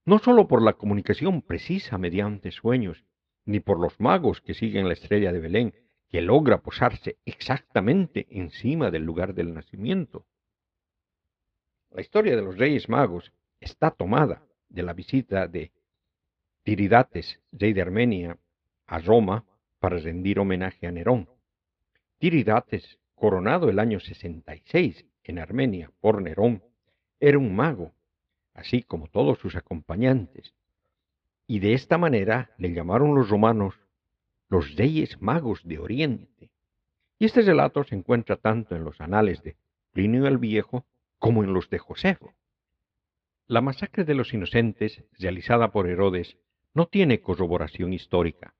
No 0.05 0.19
sólo 0.19 0.47
por 0.47 0.61
la 0.61 0.73
comunicación 0.73 1.41
precisa 1.41 1.97
mediante 1.97 2.51
sueños, 2.51 3.03
ni 3.45 3.59
por 3.59 3.79
los 3.79 3.99
magos 3.99 4.41
que 4.41 4.53
siguen 4.53 4.87
la 4.87 4.93
estrella 4.93 5.31
de 5.31 5.39
Belén 5.39 5.73
que 6.13 6.21
logra 6.21 6.59
posarse 6.59 7.17
exactamente 7.25 8.27
encima 8.29 8.91
del 8.91 9.01
lugar 9.01 9.33
del 9.33 9.51
nacimiento. 9.51 10.27
La 11.89 12.01
historia 12.01 12.35
de 12.35 12.43
los 12.43 12.55
Reyes 12.55 12.87
Magos 12.87 13.33
está 13.59 13.89
tomada 13.89 14.43
de 14.69 14.83
la 14.83 14.93
visita 14.93 15.47
de 15.47 15.71
Tiridates, 16.61 17.41
rey 17.51 17.73
de 17.73 17.81
Armenia, 17.81 18.37
a 18.85 18.99
Roma 18.99 19.43
para 19.79 19.97
rendir 19.97 20.37
homenaje 20.37 20.85
a 20.85 20.91
Nerón. 20.91 21.27
Tiridates, 22.19 22.99
coronado 23.15 23.71
el 23.71 23.79
año 23.79 23.99
66 23.99 25.07
en 25.23 25.39
Armenia 25.39 25.89
por 25.99 26.21
Nerón, 26.21 26.61
era 27.19 27.39
un 27.39 27.55
mago, 27.55 27.91
así 28.53 28.83
como 28.83 29.07
todos 29.07 29.39
sus 29.39 29.55
acompañantes, 29.55 30.53
y 31.47 31.57
de 31.57 31.73
esta 31.73 31.97
manera 31.97 32.51
le 32.59 32.71
llamaron 32.71 33.15
los 33.15 33.29
romanos 33.29 33.82
los 34.53 34.75
reyes 34.75 35.19
magos 35.19 35.63
de 35.63 35.79
Oriente. 35.79 36.51
Y 37.17 37.25
este 37.25 37.41
relato 37.41 37.83
se 37.85 37.95
encuentra 37.95 38.35
tanto 38.35 38.75
en 38.75 38.83
los 38.83 39.01
anales 39.01 39.41
de 39.41 39.55
Plinio 39.93 40.27
el 40.27 40.37
Viejo 40.37 40.85
como 41.17 41.43
en 41.43 41.53
los 41.53 41.71
de 41.71 41.79
Josefo. 41.79 42.35
La 43.47 43.61
masacre 43.61 44.03
de 44.03 44.13
los 44.13 44.31
inocentes, 44.31 45.03
realizada 45.17 45.71
por 45.71 45.89
Herodes, 45.89 46.37
no 46.75 46.85
tiene 46.85 47.19
corroboración 47.19 47.93
histórica. 47.93 48.53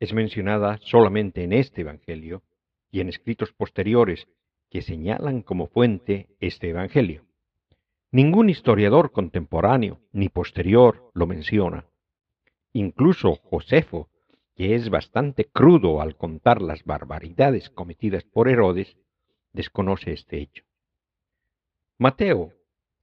Es 0.00 0.14
mencionada 0.14 0.78
solamente 0.80 1.44
en 1.44 1.52
este 1.52 1.82
Evangelio 1.82 2.42
y 2.90 3.00
en 3.00 3.10
escritos 3.10 3.52
posteriores 3.52 4.26
que 4.70 4.80
señalan 4.80 5.42
como 5.42 5.66
fuente 5.66 6.28
este 6.40 6.70
Evangelio. 6.70 7.26
Ningún 8.10 8.48
historiador 8.48 9.12
contemporáneo 9.12 10.00
ni 10.10 10.30
posterior 10.30 11.10
lo 11.12 11.26
menciona. 11.26 11.84
Incluso 12.72 13.34
Josefo 13.34 14.08
que 14.54 14.74
es 14.74 14.90
bastante 14.90 15.46
crudo 15.46 16.00
al 16.00 16.16
contar 16.16 16.60
las 16.60 16.84
barbaridades 16.84 17.70
cometidas 17.70 18.24
por 18.24 18.48
Herodes, 18.48 18.96
desconoce 19.52 20.12
este 20.12 20.40
hecho. 20.40 20.64
Mateo 21.98 22.52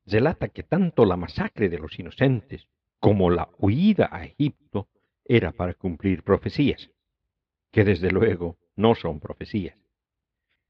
relata 0.06 0.50
que 0.50 0.64
tanto 0.64 1.06
la 1.06 1.16
masacre 1.16 1.70
de 1.70 1.80
los 1.80 1.98
inocentes 2.00 2.68
como 3.00 3.30
la 3.30 3.50
huida 3.58 4.10
a 4.12 4.26
Egipto 4.26 4.90
era 5.26 5.52
para 5.52 5.74
cumplir 5.74 6.24
profecías, 6.24 6.90
que 7.72 7.84
desde 7.84 8.12
luego 8.12 8.58
no 8.76 8.96
son 8.96 9.20
profecías. 9.20 9.78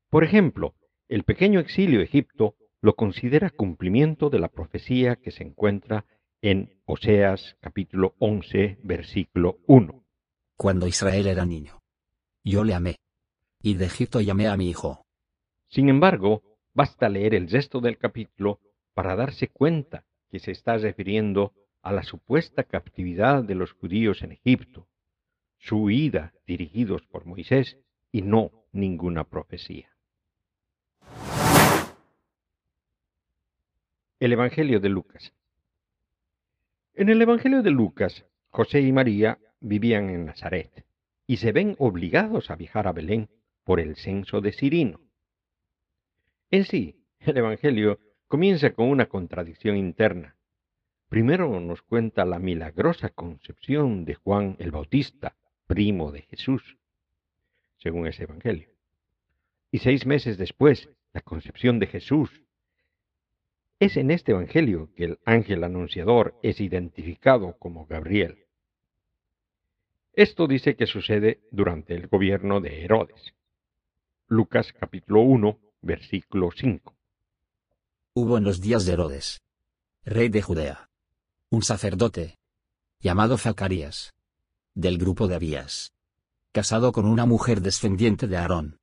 Por 0.10 0.24
ejemplo, 0.24 0.76
el 1.08 1.24
pequeño 1.24 1.60
exilio 1.60 2.02
a 2.02 2.04
Egipto 2.04 2.56
lo 2.82 2.96
considera 2.96 3.50
cumplimiento 3.50 4.30
de 4.30 4.40
la 4.40 4.50
profecía 4.50 5.16
que 5.16 5.32
se 5.32 5.44
encuentra 5.44 6.06
en 6.42 6.80
Oseas 6.86 7.58
capítulo 7.62 8.16
11, 8.20 8.80
versículo 8.84 9.58
1. 9.68 10.09
Cuando 10.62 10.88
Israel 10.88 11.26
era 11.28 11.46
niño, 11.46 11.80
yo 12.44 12.66
le 12.66 12.74
amé, 12.74 12.98
y 13.62 13.76
de 13.76 13.86
Egipto 13.86 14.20
llamé 14.20 14.50
a 14.50 14.58
mi 14.58 14.70
hijo. 14.70 15.06
Sin 15.70 15.88
embargo, 15.88 16.44
basta 16.74 17.08
leer 17.08 17.34
el 17.34 17.50
resto 17.50 17.80
del 17.80 17.98
capítulo 17.98 18.60
para 18.94 19.16
darse 19.16 19.48
cuenta 19.48 20.04
que 20.30 20.40
se 20.40 20.52
está 20.52 20.76
refiriendo 20.76 21.54
a 21.82 21.94
la 21.94 22.04
supuesta 22.04 22.66
captividad 22.66 23.42
de 23.42 23.56
los 23.56 23.72
judíos 23.72 24.22
en 24.22 24.34
Egipto, 24.34 24.90
su 25.60 25.84
huida 25.84 26.34
dirigidos 26.46 27.08
por 27.08 27.26
Moisés 27.26 27.78
y 28.12 28.22
no 28.22 28.52
ninguna 28.74 29.24
profecía. 29.24 29.90
El 34.20 34.34
Evangelio 34.34 34.82
de 34.82 34.90
Lucas. 34.90 35.32
En 36.96 37.08
el 37.08 37.22
Evangelio 37.22 37.64
de 37.64 37.72
Lucas, 37.72 38.26
José 38.50 38.82
y 38.82 38.92
María 38.92 39.40
vivían 39.60 40.10
en 40.10 40.26
Nazaret 40.26 40.86
y 41.28 41.38
se 41.38 41.52
ven 41.52 41.76
obligados 41.78 42.50
a 42.50 42.56
viajar 42.56 42.88
a 42.88 42.92
Belén 42.92 43.30
por 43.64 43.80
el 43.80 43.96
censo 43.96 44.42
de 44.42 44.52
Cirino. 44.52 45.00
En 46.50 46.66
sí, 46.66 47.04
el 47.20 47.38
Evangelio 47.38 48.00
comienza 48.28 48.72
con 48.72 48.90
una 48.90 49.08
contradicción 49.08 49.78
interna. 49.78 50.36
Primero 51.10 51.60
nos 51.60 51.82
cuenta 51.82 52.26
la 52.26 52.40
milagrosa 52.40 53.10
concepción 53.10 54.06
de 54.06 54.16
Juan 54.16 54.56
el 54.60 54.72
Bautista, 54.72 55.36
primo 55.68 56.12
de 56.12 56.22
Jesús, 56.24 56.78
según 57.78 58.08
ese 58.08 58.24
Evangelio. 58.24 58.70
Y 59.72 59.80
seis 59.80 60.06
meses 60.06 60.38
después, 60.38 60.90
la 61.14 61.22
concepción 61.22 61.80
de 61.80 61.88
Jesús. 61.88 62.44
Es 63.80 63.98
en 63.98 64.12
este 64.12 64.32
Evangelio 64.32 64.90
que 64.96 65.06
el 65.06 65.20
ángel 65.26 65.64
anunciador 65.64 66.40
es 66.44 66.60
identificado 66.60 67.58
como 67.60 67.86
Gabriel. 67.86 68.46
Esto 70.20 70.48
dice 70.48 70.76
que 70.76 70.86
sucede 70.86 71.40
durante 71.50 71.96
el 71.96 72.08
gobierno 72.08 72.60
de 72.60 72.84
Herodes. 72.84 73.34
Lucas 74.28 74.74
capítulo 74.78 75.22
1, 75.22 75.58
versículo 75.82 76.50
5. 76.54 76.94
Hubo 78.16 78.38
en 78.38 78.44
los 78.44 78.60
días 78.60 78.86
de 78.86 78.92
Herodes, 78.92 79.42
rey 80.04 80.28
de 80.28 80.42
Judea, 80.42 80.90
un 81.50 81.62
sacerdote, 81.64 82.38
llamado 83.00 83.38
Zacarías, 83.38 84.14
del 84.74 84.98
grupo 84.98 85.30
de 85.30 85.36
Abías, 85.36 85.94
casado 86.52 86.92
con 86.92 87.06
una 87.06 87.26
mujer 87.26 87.62
descendiente 87.62 88.28
de 88.28 88.36
Aarón, 88.36 88.82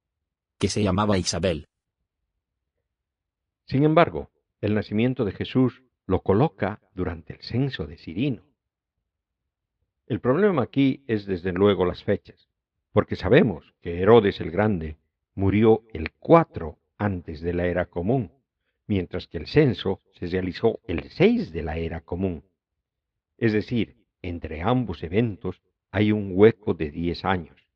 que 0.59 0.70
se 0.70 0.83
llamaba 0.83 1.18
Isabel. 1.18 1.66
Sin 3.66 3.85
embargo, 3.85 4.31
el 4.62 4.72
nacimiento 4.75 5.27
de 5.27 5.33
Jesús 5.33 5.83
lo 6.07 6.22
coloca 6.22 6.81
durante 6.94 7.35
el 7.35 7.42
censo 7.42 7.87
de 7.87 7.99
Cirino. 7.99 8.55
El 10.06 10.20
problema 10.20 10.62
aquí 10.62 11.02
es 11.08 11.26
desde 11.26 11.52
luego 11.52 11.84
las 11.84 12.04
fechas, 12.04 12.48
porque 12.92 13.16
sabemos 13.16 13.74
que 13.82 14.00
Herodes 14.00 14.40
el 14.40 14.52
Grande 14.52 14.98
murió 15.34 15.82
el 15.92 16.12
4 16.12 16.78
antes 16.96 17.40
de 17.40 17.52
la 17.52 17.66
era 17.66 17.86
común, 17.86 18.30
mientras 18.86 19.26
que 19.26 19.38
el 19.38 19.48
censo 19.48 20.00
se 20.12 20.26
realizó 20.28 20.78
el 20.86 21.10
6 21.10 21.50
de 21.52 21.62
la 21.64 21.76
era 21.76 22.02
común. 22.02 22.44
Es 23.36 23.52
decir, 23.52 23.96
entre 24.22 24.62
ambos 24.62 25.02
eventos 25.02 25.60
hay 25.90 26.12
un 26.12 26.30
hueco 26.32 26.74
de 26.74 26.92
10 26.92 27.24
años. 27.24 27.66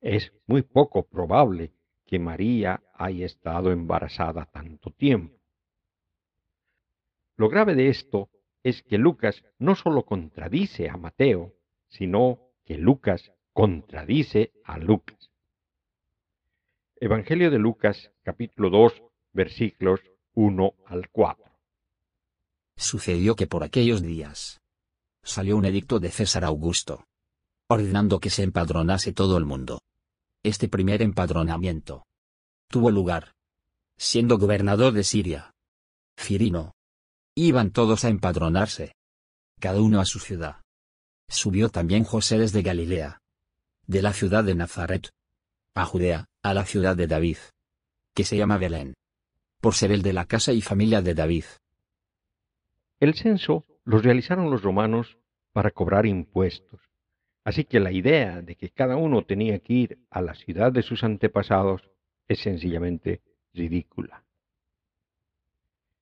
Es 0.00 0.32
muy 0.46 0.62
poco 0.62 1.08
probable 1.08 1.72
que 2.06 2.20
María 2.20 2.82
haya 2.94 3.26
estado 3.26 3.72
embarazada 3.72 4.46
tanto 4.46 4.90
tiempo. 4.90 5.36
Lo 7.36 7.48
grave 7.48 7.74
de 7.74 7.88
esto 7.88 8.30
es 8.62 8.82
que 8.82 8.98
Lucas 8.98 9.42
no 9.58 9.74
solo 9.74 10.04
contradice 10.04 10.88
a 10.88 10.96
Mateo, 10.96 11.54
sino 11.88 12.38
que 12.64 12.78
Lucas 12.78 13.32
contradice 13.52 14.52
a 14.64 14.78
Lucas. 14.78 15.30
Evangelio 16.96 17.50
de 17.50 17.58
Lucas 17.58 18.12
capítulo 18.22 18.70
2 18.70 19.02
versículos 19.32 20.00
1 20.34 20.74
al 20.86 21.10
4. 21.10 21.44
Sucedió 22.76 23.34
que 23.34 23.46
por 23.46 23.64
aquellos 23.64 24.02
días 24.02 24.60
salió 25.22 25.56
un 25.56 25.64
edicto 25.64 26.00
de 26.00 26.10
César 26.10 26.44
Augusto, 26.44 27.06
ordenando 27.68 28.20
que 28.20 28.30
se 28.30 28.42
empadronase 28.42 29.12
todo 29.12 29.36
el 29.36 29.44
mundo. 29.44 29.80
Este 30.42 30.68
primer 30.68 31.02
empadronamiento 31.02 32.04
tuvo 32.68 32.90
lugar, 32.90 33.34
siendo 33.96 34.38
gobernador 34.38 34.92
de 34.92 35.04
Siria. 35.04 35.54
Cirino. 36.18 36.72
Iban 37.34 37.70
todos 37.70 38.04
a 38.04 38.08
empadronarse, 38.08 38.94
cada 39.58 39.80
uno 39.80 40.00
a 40.00 40.04
su 40.04 40.18
ciudad. 40.18 40.56
Subió 41.28 41.70
también 41.70 42.04
José 42.04 42.38
desde 42.38 42.62
Galilea, 42.62 43.22
de 43.86 44.02
la 44.02 44.12
ciudad 44.12 44.44
de 44.44 44.54
Nazaret, 44.54 45.10
a 45.74 45.84
Judea, 45.84 46.26
a 46.42 46.54
la 46.54 46.64
ciudad 46.64 46.96
de 46.96 47.06
David, 47.06 47.38
que 48.14 48.24
se 48.24 48.36
llama 48.36 48.58
Belén 48.58 48.94
por 49.62 49.74
ser 49.74 49.92
el 49.92 50.02
de 50.02 50.12
la 50.12 50.26
casa 50.26 50.52
y 50.52 50.60
familia 50.60 51.02
de 51.02 51.14
David. 51.14 51.44
El 52.98 53.14
censo 53.14 53.64
lo 53.84 54.00
realizaron 54.00 54.50
los 54.50 54.62
romanos 54.62 55.18
para 55.52 55.70
cobrar 55.70 56.04
impuestos, 56.04 56.80
así 57.44 57.64
que 57.64 57.78
la 57.78 57.92
idea 57.92 58.42
de 58.42 58.56
que 58.56 58.70
cada 58.70 58.96
uno 58.96 59.24
tenía 59.24 59.60
que 59.60 59.72
ir 59.72 59.98
a 60.10 60.20
la 60.20 60.34
ciudad 60.34 60.72
de 60.72 60.82
sus 60.82 61.04
antepasados 61.04 61.88
es 62.26 62.40
sencillamente 62.40 63.22
ridícula. 63.54 64.24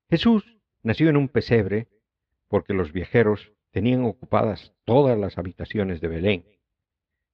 Jesús 0.09 0.43
nació 0.83 1.09
en 1.09 1.17
un 1.17 1.29
pesebre 1.29 1.89
porque 2.49 2.75
los 2.75 2.93
viajeros 2.93 3.53
tenían 3.71 4.05
ocupadas 4.05 4.73
todas 4.85 5.19
las 5.19 5.39
habitaciones 5.39 6.01
de 6.01 6.09
Belén. 6.09 6.45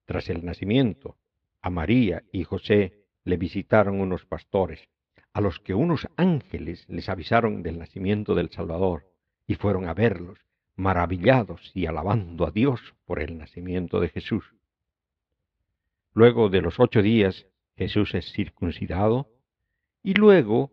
Tras 0.04 0.28
el 0.28 0.44
nacimiento, 0.44 1.16
a 1.62 1.70
María 1.70 2.22
y 2.32 2.44
José 2.44 3.06
le 3.24 3.36
visitaron 3.36 4.00
unos 4.00 4.24
pastores 4.24 4.88
a 5.32 5.40
los 5.40 5.60
que 5.60 5.74
unos 5.74 6.08
ángeles 6.16 6.86
les 6.88 7.08
avisaron 7.08 7.62
del 7.62 7.78
nacimiento 7.78 8.34
del 8.34 8.50
Salvador 8.50 9.12
y 9.46 9.56
fueron 9.56 9.88
a 9.88 9.94
verlos, 9.94 10.38
maravillados 10.76 11.72
y 11.74 11.86
alabando 11.86 12.46
a 12.46 12.50
Dios 12.50 12.94
por 13.04 13.20
el 13.20 13.36
nacimiento 13.36 14.00
de 14.00 14.08
Jesús. 14.08 14.54
Luego 16.12 16.48
de 16.48 16.62
los 16.62 16.80
ocho 16.80 17.02
días 17.02 17.46
Jesús 17.76 18.14
es 18.14 18.32
circuncidado 18.32 19.28
y 20.02 20.14
luego 20.14 20.70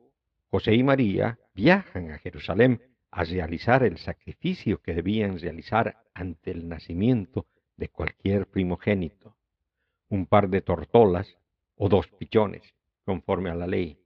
José 0.54 0.76
y 0.76 0.84
María 0.84 1.40
viajan 1.56 2.12
a 2.12 2.20
Jerusalén 2.20 2.80
a 3.10 3.24
realizar 3.24 3.82
el 3.82 3.98
sacrificio 3.98 4.84
que 4.84 4.94
debían 4.94 5.40
realizar 5.40 5.98
ante 6.14 6.52
el 6.52 6.70
nacimiento 6.70 7.48
de 7.76 7.90
cualquier 7.90 8.46
primogénito, 8.46 9.36
un 10.10 10.28
par 10.28 10.50
de 10.50 10.62
tortolas 10.62 11.40
o 11.76 11.90
dos 11.90 12.08
pichones, 12.08 12.76
conforme 13.04 13.50
a 13.50 13.56
la 13.56 13.66
ley. 13.66 13.98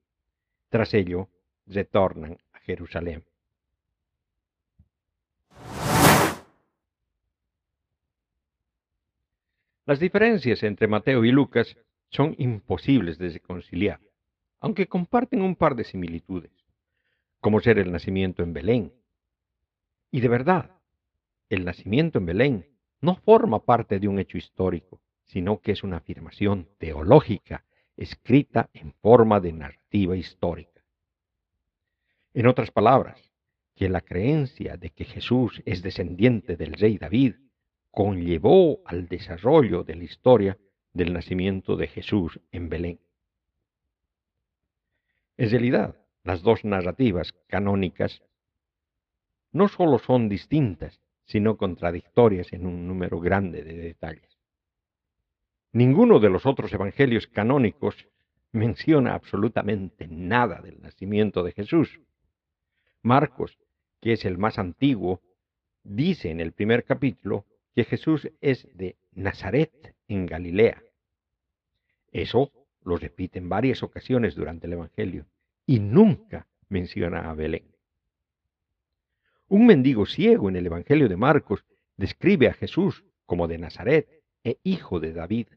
Tras 0.70 0.94
ello, 0.94 1.28
retornan 1.66 2.38
a 2.54 2.60
Jerusalén. 2.60 3.26
Las 9.86 10.00
diferencias 10.00 10.64
entre 10.64 10.88
Mateo 10.88 11.26
y 11.26 11.32
Lucas 11.34 11.76
son 12.10 12.36
imposibles 12.38 13.18
de 13.18 13.32
reconciliar, 13.32 14.00
aunque 14.60 14.88
comparten 14.88 15.42
un 15.42 15.56
par 15.56 15.76
de 15.76 15.84
similitudes, 15.84 16.52
como 17.40 17.60
ser 17.60 17.80
el 17.80 17.92
nacimiento 17.92 18.44
en 18.44 18.54
Belén. 18.54 18.94
Y 20.12 20.22
de 20.22 20.28
verdad, 20.28 20.72
el 21.50 21.66
nacimiento 21.66 22.20
en 22.20 22.26
Belén 22.26 22.68
no 23.02 23.16
forma 23.16 23.64
parte 23.64 24.00
de 24.00 24.08
un 24.08 24.20
hecho 24.20 24.38
histórico, 24.38 25.02
sino 25.26 25.60
que 25.62 25.72
es 25.74 25.84
una 25.84 25.98
afirmación 25.98 26.68
teológica 26.78 27.66
escrita 27.96 28.70
en 28.74 28.94
forma 28.94 29.40
de 29.40 29.54
narrativa 29.54 30.16
histórica. 30.16 30.84
En 32.34 32.48
otras 32.48 32.72
palabras, 32.72 33.32
que 33.76 33.90
la 33.90 34.02
creencia 34.02 34.78
de 34.78 34.90
que 34.90 35.06
Jesús 35.06 35.62
es 35.66 35.82
descendiente 35.84 36.58
del 36.58 36.74
rey 36.74 36.98
David 36.98 37.36
conllevó 37.92 38.82
al 38.86 39.08
desarrollo 39.08 39.84
de 39.84 39.96
la 39.96 40.04
historia 40.04 40.58
del 40.94 41.14
nacimiento 41.14 41.76
de 41.76 41.88
Jesús 41.88 42.40
en 42.52 42.70
Belén. 42.70 43.00
En 45.38 45.50
realidad, 45.52 45.96
las 46.24 46.42
dos 46.42 46.66
narrativas 46.66 47.34
canónicas 47.48 48.22
no 49.52 49.68
solo 49.68 50.00
son 50.00 50.30
distintas, 50.30 51.00
sino 51.26 51.58
contradictorias 51.58 52.52
en 52.54 52.66
un 52.66 52.88
número 52.88 53.20
grande 53.20 53.64
de 53.64 53.78
detalles. 53.78 54.38
Ninguno 55.72 56.20
de 56.20 56.30
los 56.30 56.46
otros 56.46 56.74
evangelios 56.74 57.28
canónicos 57.28 58.08
menciona 58.52 59.14
absolutamente 59.14 60.08
nada 60.08 60.62
del 60.62 60.82
nacimiento 60.82 61.44
de 61.44 61.52
Jesús. 61.52 62.02
Marcos, 63.02 63.58
que 64.02 64.14
es 64.14 64.26
el 64.26 64.38
más 64.38 64.58
antiguo, 64.58 65.22
dice 65.84 66.32
en 66.32 66.40
el 66.40 66.54
primer 66.54 66.84
capítulo 66.84 67.46
que 67.76 67.84
Jesús 67.84 68.30
es 68.42 68.68
de 68.76 68.96
Nazaret, 69.12 69.96
en 70.08 70.26
Galilea. 70.26 70.82
Eso 72.12 72.52
lo 72.88 72.98
repite 72.98 73.38
en 73.38 73.50
varias 73.50 73.84
ocasiones 73.84 74.34
durante 74.34 74.66
el 74.68 74.74
Evangelio, 74.74 75.26
y 75.66 75.80
nunca 75.80 76.48
menciona 76.70 77.30
a 77.30 77.34
Belén. 77.34 77.76
Un 79.50 79.66
mendigo 79.66 80.06
ciego 80.06 80.48
en 80.50 80.56
el 80.56 80.66
Evangelio 80.66 81.10
de 81.10 81.18
Marcos 81.18 81.66
describe 81.98 82.48
a 82.48 82.54
Jesús 82.54 83.04
como 83.26 83.48
de 83.48 83.58
Nazaret 83.58 84.24
e 84.44 84.60
hijo 84.64 85.02
de 85.02 85.12
David, 85.12 85.48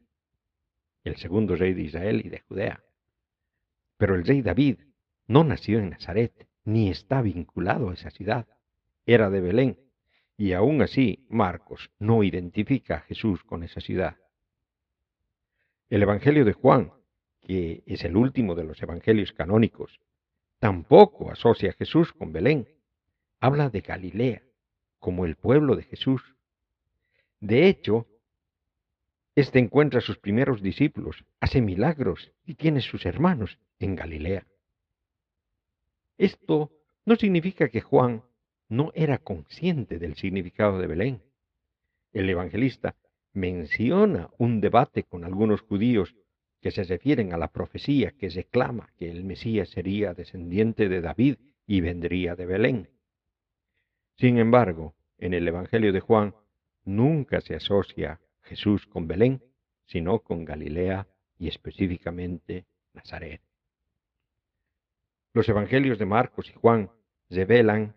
el 1.05 1.15
segundo 1.15 1.55
rey 1.55 1.73
de 1.73 1.83
Israel 1.83 2.21
y 2.23 2.29
de 2.29 2.39
Judea. 2.41 2.83
Pero 3.97 4.15
el 4.15 4.25
rey 4.25 4.41
David 4.41 4.79
no 5.27 5.43
nació 5.43 5.79
en 5.79 5.91
Nazaret, 5.91 6.47
ni 6.65 6.89
está 6.89 7.21
vinculado 7.21 7.89
a 7.89 7.93
esa 7.93 8.11
ciudad. 8.11 8.45
Era 9.05 9.29
de 9.29 9.39
Belén, 9.39 9.79
y 10.37 10.51
aún 10.51 10.81
así 10.81 11.25
Marcos 11.29 11.91
no 11.97 12.23
identifica 12.23 12.95
a 12.95 13.01
Jesús 13.01 13.43
con 13.43 13.63
esa 13.63 13.79
ciudad. 13.79 14.17
El 15.89 16.03
Evangelio 16.03 16.45
de 16.45 16.53
Juan, 16.53 16.91
que 17.51 17.83
es 17.85 18.05
el 18.05 18.15
último 18.15 18.55
de 18.55 18.63
los 18.63 18.81
evangelios 18.81 19.33
canónicos, 19.33 19.99
tampoco 20.59 21.31
asocia 21.31 21.71
a 21.71 21.73
Jesús 21.73 22.13
con 22.13 22.31
Belén. 22.31 22.65
Habla 23.41 23.69
de 23.69 23.81
Galilea, 23.81 24.41
como 24.99 25.25
el 25.25 25.35
pueblo 25.35 25.75
de 25.75 25.83
Jesús. 25.83 26.21
De 27.41 27.67
hecho, 27.67 28.07
éste 29.35 29.59
encuentra 29.59 29.99
a 29.99 30.01
sus 30.01 30.17
primeros 30.17 30.61
discípulos, 30.61 31.25
hace 31.41 31.59
milagros 31.59 32.31
y 32.45 32.55
tiene 32.55 32.79
sus 32.79 33.05
hermanos 33.05 33.59
en 33.79 33.97
Galilea. 33.97 34.47
Esto 36.17 36.71
no 37.03 37.17
significa 37.17 37.67
que 37.67 37.81
Juan 37.81 38.23
no 38.69 38.93
era 38.95 39.17
consciente 39.17 39.99
del 39.99 40.15
significado 40.15 40.79
de 40.79 40.87
Belén. 40.87 41.21
El 42.13 42.29
evangelista 42.29 42.95
menciona 43.33 44.29
un 44.37 44.61
debate 44.61 45.03
con 45.03 45.25
algunos 45.25 45.59
judíos 45.59 46.15
que 46.61 46.71
se 46.71 46.83
refieren 46.83 47.33
a 47.33 47.37
la 47.37 47.51
profecía 47.51 48.11
que 48.11 48.29
reclama 48.29 48.93
que 48.97 49.09
el 49.09 49.23
Mesías 49.23 49.69
sería 49.69 50.13
descendiente 50.13 50.87
de 50.87 51.01
David 51.01 51.37
y 51.65 51.81
vendría 51.81 52.35
de 52.35 52.45
Belén. 52.45 52.89
Sin 54.17 54.37
embargo, 54.37 54.95
en 55.17 55.33
el 55.33 55.47
Evangelio 55.47 55.91
de 55.91 55.99
Juan 55.99 56.35
nunca 56.85 57.41
se 57.41 57.55
asocia 57.55 58.21
Jesús 58.41 58.85
con 58.85 59.07
Belén, 59.07 59.43
sino 59.85 60.19
con 60.19 60.45
Galilea 60.45 61.07
y 61.37 61.47
específicamente 61.47 62.65
Nazaret. 62.93 63.41
Los 65.33 65.49
Evangelios 65.49 65.97
de 65.97 66.05
Marcos 66.05 66.49
y 66.49 66.53
Juan 66.53 66.91
revelan 67.29 67.95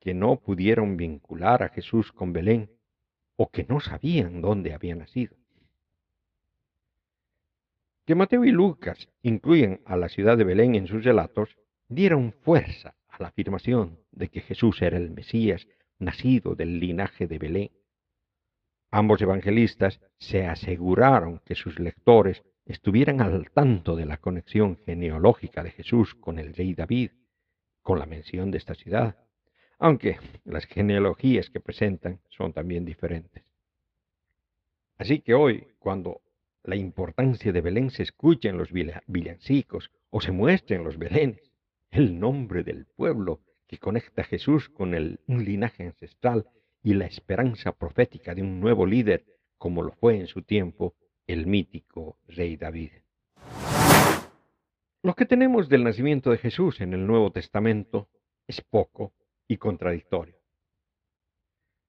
que 0.00 0.14
no 0.14 0.40
pudieron 0.40 0.96
vincular 0.96 1.62
a 1.62 1.68
Jesús 1.68 2.12
con 2.12 2.32
Belén 2.32 2.70
o 3.36 3.50
que 3.50 3.64
no 3.64 3.80
sabían 3.80 4.40
dónde 4.40 4.72
había 4.72 4.94
nacido. 4.94 5.36
Que 8.08 8.14
Mateo 8.14 8.42
y 8.46 8.52
Lucas 8.52 9.06
incluyen 9.20 9.82
a 9.84 9.94
la 9.94 10.08
ciudad 10.08 10.38
de 10.38 10.44
Belén 10.44 10.74
en 10.74 10.86
sus 10.86 11.04
relatos 11.04 11.58
dieron 11.90 12.32
fuerza 12.32 12.94
a 13.06 13.22
la 13.22 13.28
afirmación 13.28 13.98
de 14.12 14.30
que 14.30 14.40
Jesús 14.40 14.80
era 14.80 14.96
el 14.96 15.10
Mesías 15.10 15.68
nacido 15.98 16.54
del 16.54 16.80
linaje 16.80 17.26
de 17.26 17.38
Belén. 17.38 17.70
Ambos 18.90 19.20
evangelistas 19.20 20.00
se 20.16 20.46
aseguraron 20.46 21.42
que 21.44 21.54
sus 21.54 21.78
lectores 21.78 22.42
estuvieran 22.64 23.20
al 23.20 23.50
tanto 23.50 23.94
de 23.94 24.06
la 24.06 24.16
conexión 24.16 24.78
genealógica 24.86 25.62
de 25.62 25.72
Jesús 25.72 26.14
con 26.14 26.38
el 26.38 26.54
rey 26.54 26.72
David, 26.72 27.10
con 27.82 27.98
la 27.98 28.06
mención 28.06 28.50
de 28.50 28.56
esta 28.56 28.74
ciudad, 28.74 29.18
aunque 29.78 30.16
las 30.46 30.64
genealogías 30.64 31.50
que 31.50 31.60
presentan 31.60 32.20
son 32.30 32.54
también 32.54 32.86
diferentes. 32.86 33.44
Así 34.96 35.20
que 35.20 35.34
hoy, 35.34 35.68
cuando 35.78 36.22
la 36.68 36.76
importancia 36.76 37.50
de 37.50 37.62
Belén 37.62 37.90
se 37.90 38.02
escucha 38.02 38.50
en 38.50 38.58
los 38.58 38.68
villancicos 39.06 39.90
o 40.10 40.20
se 40.20 40.32
muestra 40.32 40.76
en 40.76 40.84
los 40.84 40.98
belenes, 40.98 41.50
el 41.90 42.20
nombre 42.20 42.62
del 42.62 42.84
pueblo 42.84 43.40
que 43.66 43.78
conecta 43.78 44.20
a 44.20 44.26
Jesús 44.26 44.68
con 44.68 44.92
el, 44.92 45.18
un 45.26 45.46
linaje 45.46 45.84
ancestral 45.84 46.46
y 46.82 46.92
la 46.92 47.06
esperanza 47.06 47.72
profética 47.72 48.34
de 48.34 48.42
un 48.42 48.60
nuevo 48.60 48.84
líder, 48.84 49.24
como 49.56 49.82
lo 49.82 49.92
fue 49.92 50.20
en 50.20 50.26
su 50.26 50.42
tiempo 50.42 50.94
el 51.26 51.46
mítico 51.46 52.18
rey 52.26 52.58
David. 52.58 52.90
Lo 55.02 55.14
que 55.14 55.24
tenemos 55.24 55.70
del 55.70 55.84
nacimiento 55.84 56.30
de 56.30 56.36
Jesús 56.36 56.82
en 56.82 56.92
el 56.92 57.06
Nuevo 57.06 57.32
Testamento 57.32 58.10
es 58.46 58.60
poco 58.60 59.14
y 59.46 59.56
contradictorio. 59.56 60.36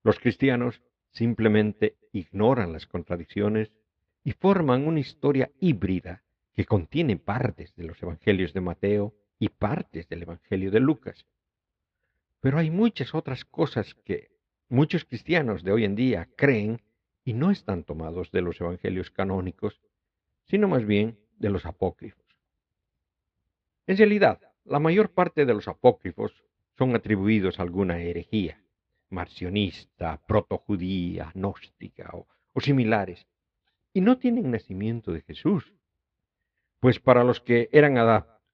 Los 0.06 0.20
cristianos 0.20 0.82
simplemente 1.12 1.98
ignoran 2.14 2.72
las 2.72 2.88
contradicciones 2.88 3.74
y 4.24 4.32
forman 4.34 4.88
una 4.88 5.00
historia 5.00 5.52
híbrida 5.60 6.24
que 6.54 6.66
contiene 6.66 7.18
partes 7.18 7.76
de 7.76 7.84
los 7.84 8.02
evangelios 8.04 8.54
de 8.54 8.62
Mateo 8.62 9.16
y 9.40 9.50
partes 9.50 10.10
del 10.10 10.24
evangelio 10.24 10.72
de 10.72 10.80
Lucas. 10.80 11.26
Pero 12.42 12.58
hay 12.58 12.70
muchas 12.70 13.16
otras 13.16 13.46
cosas 13.46 13.96
que 14.06 14.32
muchos 14.68 15.06
cristianos 15.06 15.64
de 15.64 15.72
hoy 15.72 15.86
en 15.86 15.96
día 15.96 16.28
creen 16.36 16.82
y 17.24 17.34
no 17.34 17.52
están 17.52 17.84
tomados 17.84 18.32
de 18.32 18.42
los 18.42 18.60
evangelios 18.60 19.12
canónicos, 19.12 19.80
sino 20.46 20.68
más 20.68 20.86
bien 20.86 21.18
de 21.38 21.50
los 21.50 21.66
apócrifos. 21.66 22.26
En 23.88 23.98
realidad, 23.98 24.40
la 24.66 24.80
mayor 24.80 25.12
parte 25.12 25.46
de 25.46 25.54
los 25.54 25.68
apócrifos 25.68 26.34
son 26.78 26.96
atribuidos 26.96 27.60
a 27.60 27.64
alguna 27.64 28.00
herejía, 28.00 28.62
marcionista, 29.10 30.22
protojudía, 30.28 31.32
gnóstica 31.34 32.10
o, 32.14 32.28
o 32.54 32.62
similares, 32.62 33.26
y 33.94 34.02
no 34.02 34.18
tienen 34.18 34.52
nacimiento 34.52 35.12
de 35.12 35.22
Jesús. 35.22 35.74
Pues 36.80 37.00
para 37.00 37.24
los 37.24 37.42
que 37.42 37.70
eran 37.72 37.98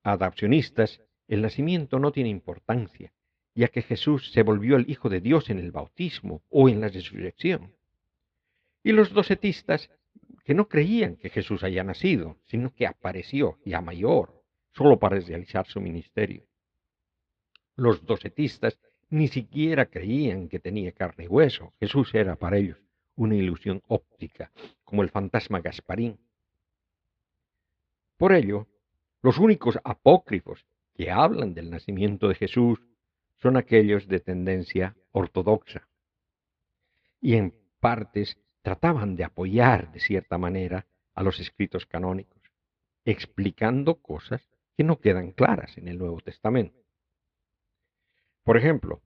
adapcionistas, 0.04 1.02
el 1.28 1.42
nacimiento 1.42 2.00
no 2.00 2.12
tiene 2.12 2.30
importancia, 2.30 3.14
ya 3.54 3.68
que 3.68 3.82
Jesús 3.82 4.32
se 4.32 4.44
volvió 4.44 4.78
el 4.78 4.90
Hijo 4.90 5.10
de 5.10 5.22
Dios 5.22 5.50
en 5.50 5.60
el 5.60 5.72
bautismo 5.72 6.42
o 6.50 6.70
en 6.70 6.82
la 6.82 6.88
resurrección. 6.88 7.74
Y 8.84 8.92
los 8.92 9.14
docetistas, 9.14 9.90
que 10.44 10.54
no 10.54 10.68
creían 10.68 11.16
que 11.16 11.30
Jesús 11.30 11.64
haya 11.64 11.84
nacido, 11.84 12.38
sino 12.46 12.74
que 12.74 12.86
apareció 12.86 13.58
ya 13.66 13.82
mayor, 13.82 14.44
solo 14.74 15.00
para 15.00 15.20
realizar 15.20 15.66
su 15.66 15.82
ministerio. 15.82 16.46
Los 17.76 18.06
docetistas 18.06 18.80
ni 19.10 19.28
siquiera 19.28 19.88
creían 19.88 20.48
que 20.48 20.60
tenía 20.60 20.92
carne 20.92 21.26
y 21.26 21.28
hueso. 21.28 21.74
Jesús 21.80 22.14
era 22.14 22.36
para 22.36 22.58
ellos 22.58 22.85
una 23.16 23.36
ilusión 23.36 23.82
óptica, 23.88 24.52
como 24.84 25.04
el 25.04 25.10
fantasma 25.10 25.62
Gasparín. 25.62 26.20
Por 28.18 28.34
ello, 28.34 28.68
los 29.22 29.38
únicos 29.38 29.80
apócrifos 29.84 30.66
que 30.94 31.12
hablan 31.12 31.54
del 31.54 31.70
nacimiento 31.70 32.28
de 32.28 32.36
Jesús 32.36 32.80
son 33.42 33.58
aquellos 33.58 34.08
de 34.08 34.20
tendencia 34.20 34.96
ortodoxa. 35.12 35.88
Y 37.20 37.36
en 37.36 37.54
partes 37.80 38.38
trataban 38.62 39.16
de 39.16 39.24
apoyar 39.24 39.92
de 39.92 40.00
cierta 40.00 40.38
manera 40.38 40.88
a 41.14 41.24
los 41.24 41.40
escritos 41.40 41.86
canónicos, 41.86 42.42
explicando 43.04 44.02
cosas 44.02 44.48
que 44.78 44.84
no 44.84 45.00
quedan 45.00 45.32
claras 45.32 45.78
en 45.78 45.88
el 45.88 45.98
Nuevo 45.98 46.20
Testamento. 46.22 46.80
Por 48.44 48.58
ejemplo, 48.58 49.02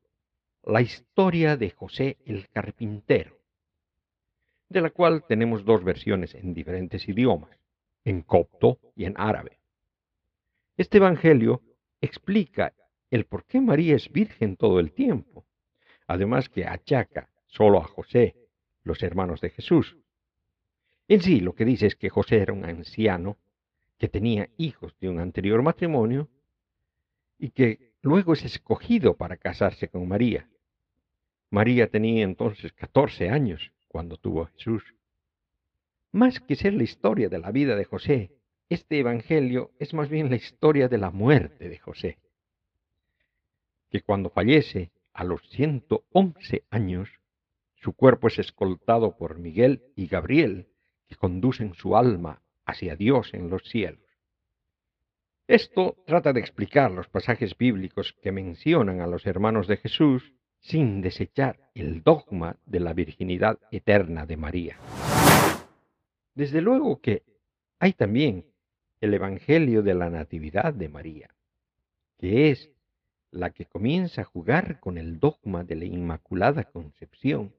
la 0.64 0.82
historia 0.82 1.58
de 1.58 1.72
José 1.72 2.18
el 2.26 2.50
carpintero, 2.50 3.39
de 4.70 4.82
la 4.82 4.92
cual 4.92 5.24
tenemos 5.28 5.66
dos 5.66 5.84
versiones 5.84 6.36
en 6.36 6.54
diferentes 6.54 7.08
idiomas, 7.10 7.60
en 8.06 8.22
copto 8.22 8.80
y 8.96 9.06
en 9.06 9.16
árabe. 9.18 9.60
Este 10.78 10.98
Evangelio 10.98 11.62
explica 12.00 12.74
el 13.10 13.26
por 13.26 13.46
qué 13.46 13.60
María 13.60 13.96
es 13.96 14.12
virgen 14.12 14.56
todo 14.56 14.80
el 14.80 14.94
tiempo, 14.94 15.46
además 16.08 16.50
que 16.50 16.66
achaca 16.66 17.30
solo 17.48 17.80
a 17.80 17.84
José 17.84 18.36
los 18.84 19.02
hermanos 19.02 19.42
de 19.42 19.50
Jesús. 19.50 19.98
En 21.08 21.22
sí, 21.22 21.40
lo 21.40 21.54
que 21.54 21.66
dice 21.66 21.88
es 21.88 21.96
que 21.96 22.10
José 22.10 22.38
era 22.38 22.54
un 22.54 22.64
anciano 22.64 23.38
que 23.98 24.08
tenía 24.08 24.50
hijos 24.58 24.96
de 25.00 25.10
un 25.10 25.20
anterior 25.20 25.62
matrimonio 25.64 26.30
y 27.40 27.50
que 27.50 27.94
luego 28.02 28.34
es 28.34 28.46
escogido 28.46 29.18
para 29.18 29.38
casarse 29.38 29.90
con 29.90 30.08
María. 30.08 30.48
María 31.50 31.90
tenía 31.90 32.24
entonces 32.24 32.72
14 32.74 33.30
años 33.30 33.72
cuando 33.90 34.16
tuvo 34.16 34.46
Jesús. 34.46 34.96
Más 36.14 36.40
que 36.40 36.56
ser 36.56 36.74
la 36.74 36.84
historia 36.84 37.28
de 37.28 37.40
la 37.40 37.52
vida 37.52 37.76
de 37.76 37.84
José, 37.84 38.32
este 38.70 39.00
Evangelio 39.00 39.72
es 39.80 39.94
más 39.94 40.08
bien 40.10 40.30
la 40.30 40.38
historia 40.38 40.88
de 40.88 40.98
la 40.98 41.12
muerte 41.12 41.68
de 41.68 41.80
José, 41.80 42.18
que 43.90 44.02
cuando 44.02 44.30
fallece 44.30 44.92
a 45.12 45.24
los 45.24 45.42
111 45.50 46.64
años, 46.70 47.10
su 47.76 47.94
cuerpo 47.94 48.28
es 48.28 48.40
escoltado 48.40 49.18
por 49.18 49.40
Miguel 49.40 49.84
y 49.96 50.08
Gabriel, 50.08 50.68
que 51.08 51.16
conducen 51.16 51.74
su 51.74 51.98
alma 51.98 52.42
hacia 52.66 52.96
Dios 52.96 53.34
en 53.34 53.50
los 53.50 53.64
cielos. 53.64 54.06
Esto 55.48 55.98
trata 56.06 56.32
de 56.32 56.40
explicar 56.40 56.92
los 56.92 57.08
pasajes 57.08 57.58
bíblicos 57.58 58.16
que 58.22 58.32
mencionan 58.32 59.02
a 59.02 59.08
los 59.08 59.26
hermanos 59.26 59.68
de 59.68 59.78
Jesús 59.78 60.34
sin 60.60 61.02
desechar 61.02 61.72
el 61.74 62.04
dogma 62.04 62.58
de 62.66 62.80
la 62.80 62.94
virginidad 62.94 63.60
eterna 63.72 64.26
de 64.26 64.38
María. 64.38 64.78
Desde 66.36 66.62
luego 66.62 67.02
que 67.02 67.24
hay 67.80 67.94
también 67.94 68.46
el 69.02 69.14
Evangelio 69.14 69.82
de 69.82 69.94
la 69.94 70.10
Natividad 70.10 70.74
de 70.74 70.90
María, 70.90 71.30
que 72.18 72.52
es 72.52 72.72
la 73.32 73.52
que 73.52 73.66
comienza 73.66 74.22
a 74.22 74.26
jugar 74.26 74.80
con 74.80 74.98
el 74.98 75.20
dogma 75.20 75.64
de 75.64 75.76
la 75.76 75.86
Inmaculada 75.86 76.64
Concepción, 76.66 77.54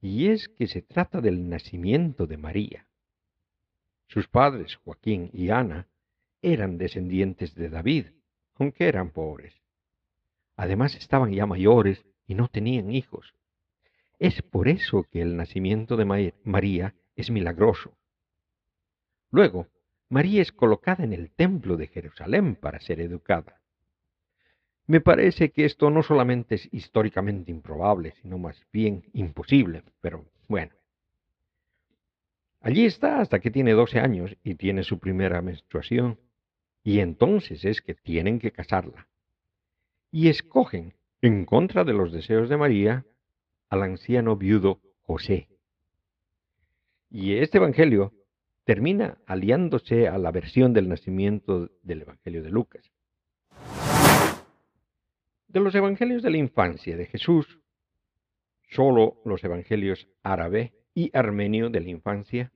y 0.00 0.28
es 0.28 0.48
que 0.48 0.66
se 0.66 0.82
trata 0.82 1.20
del 1.20 1.48
nacimiento 1.48 2.26
de 2.26 2.36
María. 2.36 2.86
Sus 4.08 4.28
padres, 4.28 4.76
Joaquín 4.76 5.30
y 5.32 5.50
Ana, 5.50 5.88
eran 6.42 6.76
descendientes 6.76 7.54
de 7.54 7.68
David, 7.68 8.06
aunque 8.54 8.88
eran 8.88 9.10
pobres. 9.10 9.61
Además 10.56 10.94
estaban 10.94 11.32
ya 11.32 11.46
mayores 11.46 12.04
y 12.26 12.34
no 12.34 12.48
tenían 12.48 12.90
hijos. 12.90 13.34
Es 14.18 14.42
por 14.42 14.68
eso 14.68 15.04
que 15.10 15.20
el 15.20 15.36
nacimiento 15.36 15.96
de 15.96 16.32
María 16.44 16.94
es 17.16 17.30
milagroso. 17.30 17.96
Luego, 19.30 19.68
María 20.08 20.42
es 20.42 20.52
colocada 20.52 21.04
en 21.04 21.12
el 21.12 21.30
templo 21.30 21.76
de 21.76 21.86
Jerusalén 21.86 22.54
para 22.54 22.80
ser 22.80 23.00
educada. 23.00 23.60
Me 24.86 25.00
parece 25.00 25.50
que 25.50 25.64
esto 25.64 25.90
no 25.90 26.02
solamente 26.02 26.56
es 26.56 26.68
históricamente 26.72 27.50
improbable, 27.50 28.14
sino 28.20 28.38
más 28.38 28.60
bien 28.72 29.04
imposible, 29.14 29.84
pero 30.00 30.26
bueno. 30.48 30.72
Allí 32.60 32.84
está 32.84 33.20
hasta 33.20 33.40
que 33.40 33.50
tiene 33.50 33.72
12 33.72 34.00
años 34.00 34.36
y 34.44 34.54
tiene 34.54 34.82
su 34.82 34.98
primera 34.98 35.40
menstruación, 35.40 36.20
y 36.84 37.00
entonces 37.00 37.64
es 37.64 37.80
que 37.80 37.94
tienen 37.94 38.38
que 38.38 38.52
casarla. 38.52 39.08
Y 40.12 40.28
escogen, 40.28 40.94
en 41.22 41.46
contra 41.46 41.84
de 41.84 41.94
los 41.94 42.12
deseos 42.12 42.50
de 42.50 42.58
María, 42.58 43.06
al 43.70 43.82
anciano 43.82 44.36
viudo 44.36 44.82
José. 45.00 45.48
Y 47.10 47.38
este 47.38 47.56
Evangelio 47.56 48.12
termina 48.64 49.16
aliándose 49.24 50.08
a 50.08 50.18
la 50.18 50.30
versión 50.30 50.74
del 50.74 50.90
nacimiento 50.90 51.70
del 51.82 52.02
Evangelio 52.02 52.42
de 52.42 52.50
Lucas. 52.50 52.92
De 55.48 55.60
los 55.60 55.74
Evangelios 55.74 56.22
de 56.22 56.30
la 56.30 56.36
infancia 56.36 56.94
de 56.94 57.06
Jesús, 57.06 57.58
solo 58.68 59.22
los 59.24 59.42
Evangelios 59.42 60.08
árabe 60.22 60.74
y 60.94 61.10
armenio 61.16 61.70
de 61.70 61.80
la 61.80 61.88
infancia 61.88 62.52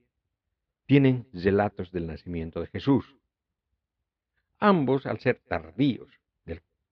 tienen 0.85 1.27
relatos 1.33 1.91
del 1.91 2.05
nacimiento 2.05 2.61
de 2.61 2.67
Jesús. 2.67 3.17
Ambos, 4.59 5.07
al 5.07 5.19
ser 5.19 5.41
tardíos, 5.47 6.19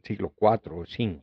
siglo 0.06 0.34
IV 0.40 0.72
o 0.72 0.82
V, 0.82 1.22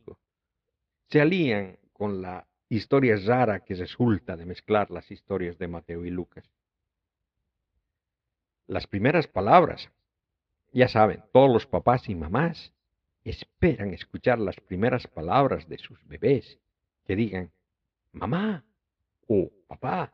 se 1.09 1.21
alían 1.21 1.79
con 1.91 2.21
la 2.21 2.45
historia 2.69 3.15
rara 3.25 3.61
que 3.61 3.75
resulta 3.75 4.35
de 4.35 4.45
mezclar 4.45 4.91
las 4.91 5.09
historias 5.09 5.57
de 5.57 5.67
Mateo 5.67 6.05
y 6.05 6.09
Lucas 6.09 6.43
las 8.67 8.87
primeras 8.87 9.27
palabras. 9.27 9.89
Ya 10.71 10.87
saben, 10.87 11.23
todos 11.31 11.51
los 11.51 11.67
papás 11.67 12.09
y 12.09 12.15
mamás 12.15 12.73
esperan 13.23 13.93
escuchar 13.93 14.39
las 14.39 14.55
primeras 14.59 15.07
palabras 15.07 15.67
de 15.67 15.77
sus 15.77 16.03
bebés 16.07 16.59
que 17.05 17.15
digan 17.15 17.51
mamá 18.11 18.65
o 19.27 19.51
papá. 19.67 20.13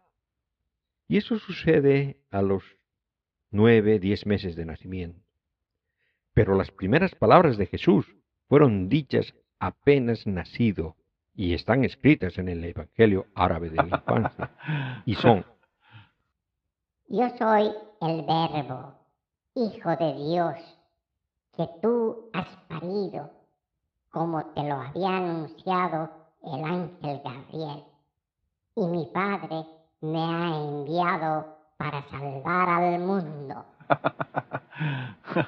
Y 1.08 1.18
eso 1.18 1.40
sucede 1.40 2.18
a 2.30 2.42
los 2.42 2.64
nueve, 3.50 4.00
diez 4.00 4.26
meses 4.26 4.56
de 4.56 4.66
nacimiento. 4.66 5.22
Pero 6.34 6.56
las 6.56 6.72
primeras 6.72 7.16
palabras 7.16 7.58
de 7.58 7.66
Jesús 7.66 8.06
fueron 8.50 8.90
dichas 8.90 9.34
apenas 9.60 10.28
nacido 10.28 10.98
y 11.34 11.54
están 11.54 11.86
escritas 11.86 12.38
en 12.38 12.50
el 12.50 12.64
Evangelio 12.66 13.28
árabe 13.34 13.70
de 13.70 13.78
la 13.78 13.86
infancia 13.86 14.52
y 15.06 15.16
son 15.16 15.46
yo 17.12 17.28
soy 17.40 17.72
el 18.02 18.22
verbo, 18.22 18.94
hijo 19.56 19.90
de 19.96 20.14
Dios, 20.14 20.56
que 21.58 21.68
tú 21.82 22.30
has 22.34 22.48
parido, 22.68 23.32
como 24.12 24.46
te 24.54 24.62
lo 24.62 24.76
había 24.76 25.18
anunciado 25.18 26.12
el 26.44 26.64
ángel 26.64 27.20
Gabriel. 27.24 27.84
Y 28.76 28.86
mi 28.86 29.08
Padre 29.08 29.66
me 30.02 30.20
ha 30.20 30.56
enviado 30.56 31.58
para 31.78 32.08
salvar 32.10 32.70
al 32.70 33.00
mundo. 33.00 33.66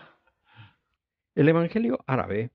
El 1.35 1.47
Evangelio 1.47 1.99
árabe 2.07 2.49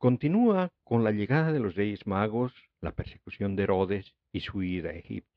continúa 0.00 0.72
con 0.82 1.04
la 1.04 1.10
llegada 1.10 1.52
de 1.52 1.60
los 1.60 1.74
reyes 1.74 2.06
magos, 2.06 2.54
la 2.80 2.92
persecución 2.92 3.54
de 3.54 3.64
Herodes 3.64 4.14
y 4.32 4.40
su 4.40 4.62
ida 4.62 4.88
a 4.88 4.94
Egipto. 4.94 5.36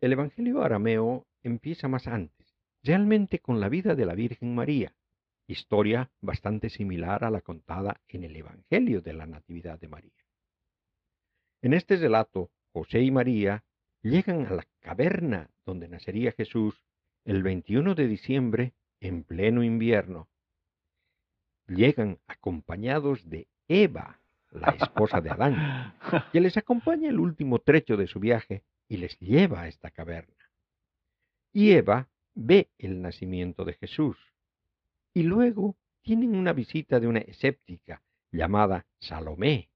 El 0.00 0.14
Evangelio 0.14 0.62
arameo 0.62 1.26
empieza 1.42 1.86
más 1.86 2.06
antes, 2.06 2.56
realmente 2.82 3.40
con 3.40 3.60
la 3.60 3.68
vida 3.68 3.94
de 3.94 4.06
la 4.06 4.14
Virgen 4.14 4.54
María, 4.54 4.94
historia 5.46 6.10
bastante 6.22 6.70
similar 6.70 7.24
a 7.24 7.30
la 7.30 7.42
contada 7.42 8.00
en 8.08 8.24
el 8.24 8.34
Evangelio 8.36 9.02
de 9.02 9.12
la 9.12 9.26
Natividad 9.26 9.78
de 9.78 9.88
María. 9.88 10.24
En 11.60 11.74
este 11.74 11.96
relato, 11.96 12.50
José 12.72 13.02
y 13.02 13.10
María 13.10 13.64
llegan 14.00 14.46
a 14.46 14.54
la 14.54 14.66
caverna 14.80 15.50
donde 15.66 15.88
nacería 15.88 16.32
Jesús 16.32 16.82
el 17.26 17.42
21 17.42 17.94
de 17.94 18.08
diciembre 18.08 18.72
en 18.98 19.24
pleno 19.24 19.62
invierno. 19.62 20.26
Llegan 21.68 22.18
acompañados 22.26 23.28
de 23.28 23.48
Eva, 23.68 24.20
la 24.52 24.70
esposa 24.70 25.20
de 25.20 25.30
Adán, 25.30 25.94
que 26.32 26.40
les 26.40 26.56
acompaña 26.56 27.08
el 27.08 27.18
último 27.18 27.58
trecho 27.58 27.96
de 27.96 28.06
su 28.06 28.20
viaje 28.20 28.62
y 28.88 28.98
les 28.98 29.18
lleva 29.18 29.62
a 29.62 29.68
esta 29.68 29.90
caverna. 29.90 30.34
Y 31.52 31.72
Eva 31.72 32.08
ve 32.34 32.70
el 32.78 33.02
nacimiento 33.02 33.64
de 33.64 33.74
Jesús. 33.74 34.16
Y 35.12 35.22
luego 35.22 35.76
tienen 36.02 36.36
una 36.36 36.52
visita 36.52 37.00
de 37.00 37.08
una 37.08 37.20
escéptica 37.20 38.02
llamada 38.30 38.86
Salomé, 38.98 39.70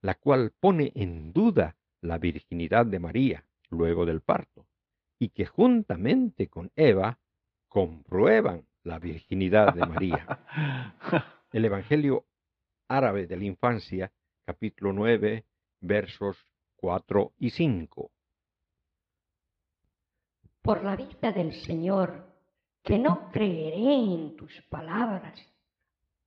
la 0.00 0.14
cual 0.14 0.52
pone 0.58 0.92
en 0.94 1.32
duda 1.32 1.76
la 2.00 2.18
virginidad 2.18 2.86
de 2.86 2.98
María 2.98 3.44
luego 3.70 4.06
del 4.06 4.22
parto, 4.22 4.66
y 5.18 5.28
que 5.30 5.46
juntamente 5.46 6.48
con 6.48 6.72
Eva 6.74 7.18
comprueban 7.68 8.64
la 8.88 8.98
virginidad 8.98 9.74
de 9.74 9.86
María. 9.86 10.38
El 11.52 11.64
Evangelio 11.64 12.26
árabe 12.88 13.26
de 13.26 13.36
la 13.36 13.44
infancia, 13.44 14.12
capítulo 14.44 14.92
9, 14.92 15.44
versos 15.80 16.36
4 16.76 17.32
y 17.38 17.50
5 17.50 18.10
por 20.68 20.84
la 20.84 20.96
vida 20.96 21.32
del 21.32 21.54
Señor, 21.62 22.26
que 22.82 22.98
no 22.98 23.30
creeré 23.32 23.94
en 23.94 24.36
tus 24.36 24.52
palabras 24.68 25.40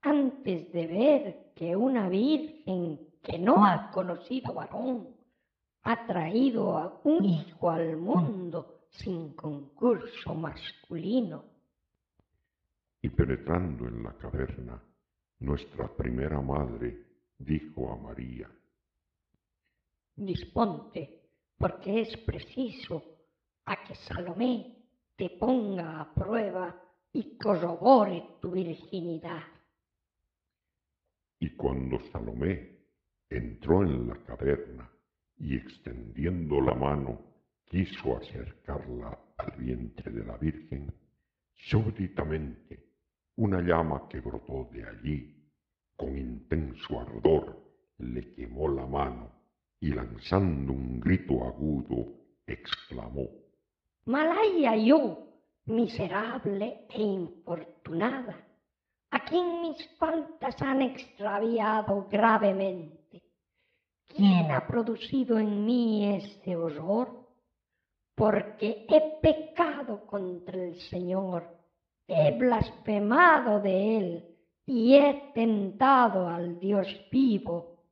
antes 0.02 0.74
de 0.74 0.88
ver 0.88 1.54
que 1.54 1.76
una 1.76 2.10
virgen 2.10 3.00
que 3.21 3.38
no 3.38 3.63
ha 3.63 3.91
conocido 3.91 4.56
varón 4.56 5.10
ha 5.84 6.08
traído 6.08 6.76
a 6.76 7.00
un 7.04 7.24
hijo 7.24 7.69
al 7.69 7.97
mundo 7.97 8.88
sin 8.89 9.34
concurso 9.36 10.34
masculino. 10.34 11.43
Y 13.02 13.10
penetrando 13.10 13.88
en 13.88 14.04
la 14.04 14.14
caverna, 14.14 14.82
nuestra 15.40 15.88
primera 15.96 16.40
madre 16.40 17.04
dijo 17.38 17.92
a 17.92 17.98
María, 17.98 18.50
Disponte, 20.16 21.22
porque 21.58 22.02
es 22.02 22.18
preciso 22.18 23.04
a 23.66 23.84
que 23.84 23.96
Salomé 23.96 24.76
te 25.16 25.32
ponga 25.32 26.02
a 26.02 26.14
prueba 26.14 26.80
y 27.14 27.38
corrobore 27.38 28.38
tu 28.40 28.52
virginidad. 28.52 29.44
Y 31.40 31.56
cuando 31.56 32.00
Salomé 32.12 32.78
entró 33.30 33.82
en 33.82 34.08
la 34.08 34.16
caverna 34.24 34.92
y 35.38 35.56
extendiendo 35.56 36.62
la 36.62 36.76
mano 36.76 37.20
quiso 37.66 38.18
acercarla 38.18 39.18
al 39.38 39.52
vientre 39.58 40.12
de 40.12 40.24
la 40.24 40.38
Virgen, 40.38 40.94
súbitamente 41.56 42.90
una 43.38 43.62
llama 43.62 44.08
que 44.10 44.19
brotó 44.19 44.69
de 44.71 44.88
allí 44.88 45.36
con 45.96 46.17
intenso 46.17 47.00
ardor 47.00 47.62
le 47.98 48.34
quemó 48.34 48.67
la 48.67 48.86
mano 48.86 49.32
y 49.79 49.90
lanzando 49.90 50.73
un 50.73 51.00
grito 51.00 51.44
agudo 51.44 52.21
exclamó 52.46 53.42
Malaya 54.06 54.75
yo, 54.75 55.27
miserable 55.65 56.88
e 56.90 57.02
infortunada, 57.02 58.36
a 59.12 59.19
quien 59.23 59.62
mis 59.62 59.77
faltas 59.98 60.60
han 60.62 60.82
extraviado 60.82 62.08
gravemente. 62.10 63.21
¿Quién 64.08 64.52
ha 64.52 64.65
producido 64.65 65.38
en 65.38 65.65
mí 65.65 66.15
ese 66.15 66.56
horror? 66.56 67.27
Porque 68.15 68.86
he 68.90 69.21
pecado 69.21 70.06
contra 70.08 70.62
el 70.62 70.79
Señor, 70.90 71.48
he 72.08 72.37
blasfemado 72.37 73.60
de 73.62 73.97
Él 73.97 74.25
y 74.65 74.95
he 74.95 75.31
tentado 75.33 76.27
al 76.27 76.60
Dios 76.60 76.87
vivo. 77.12 77.83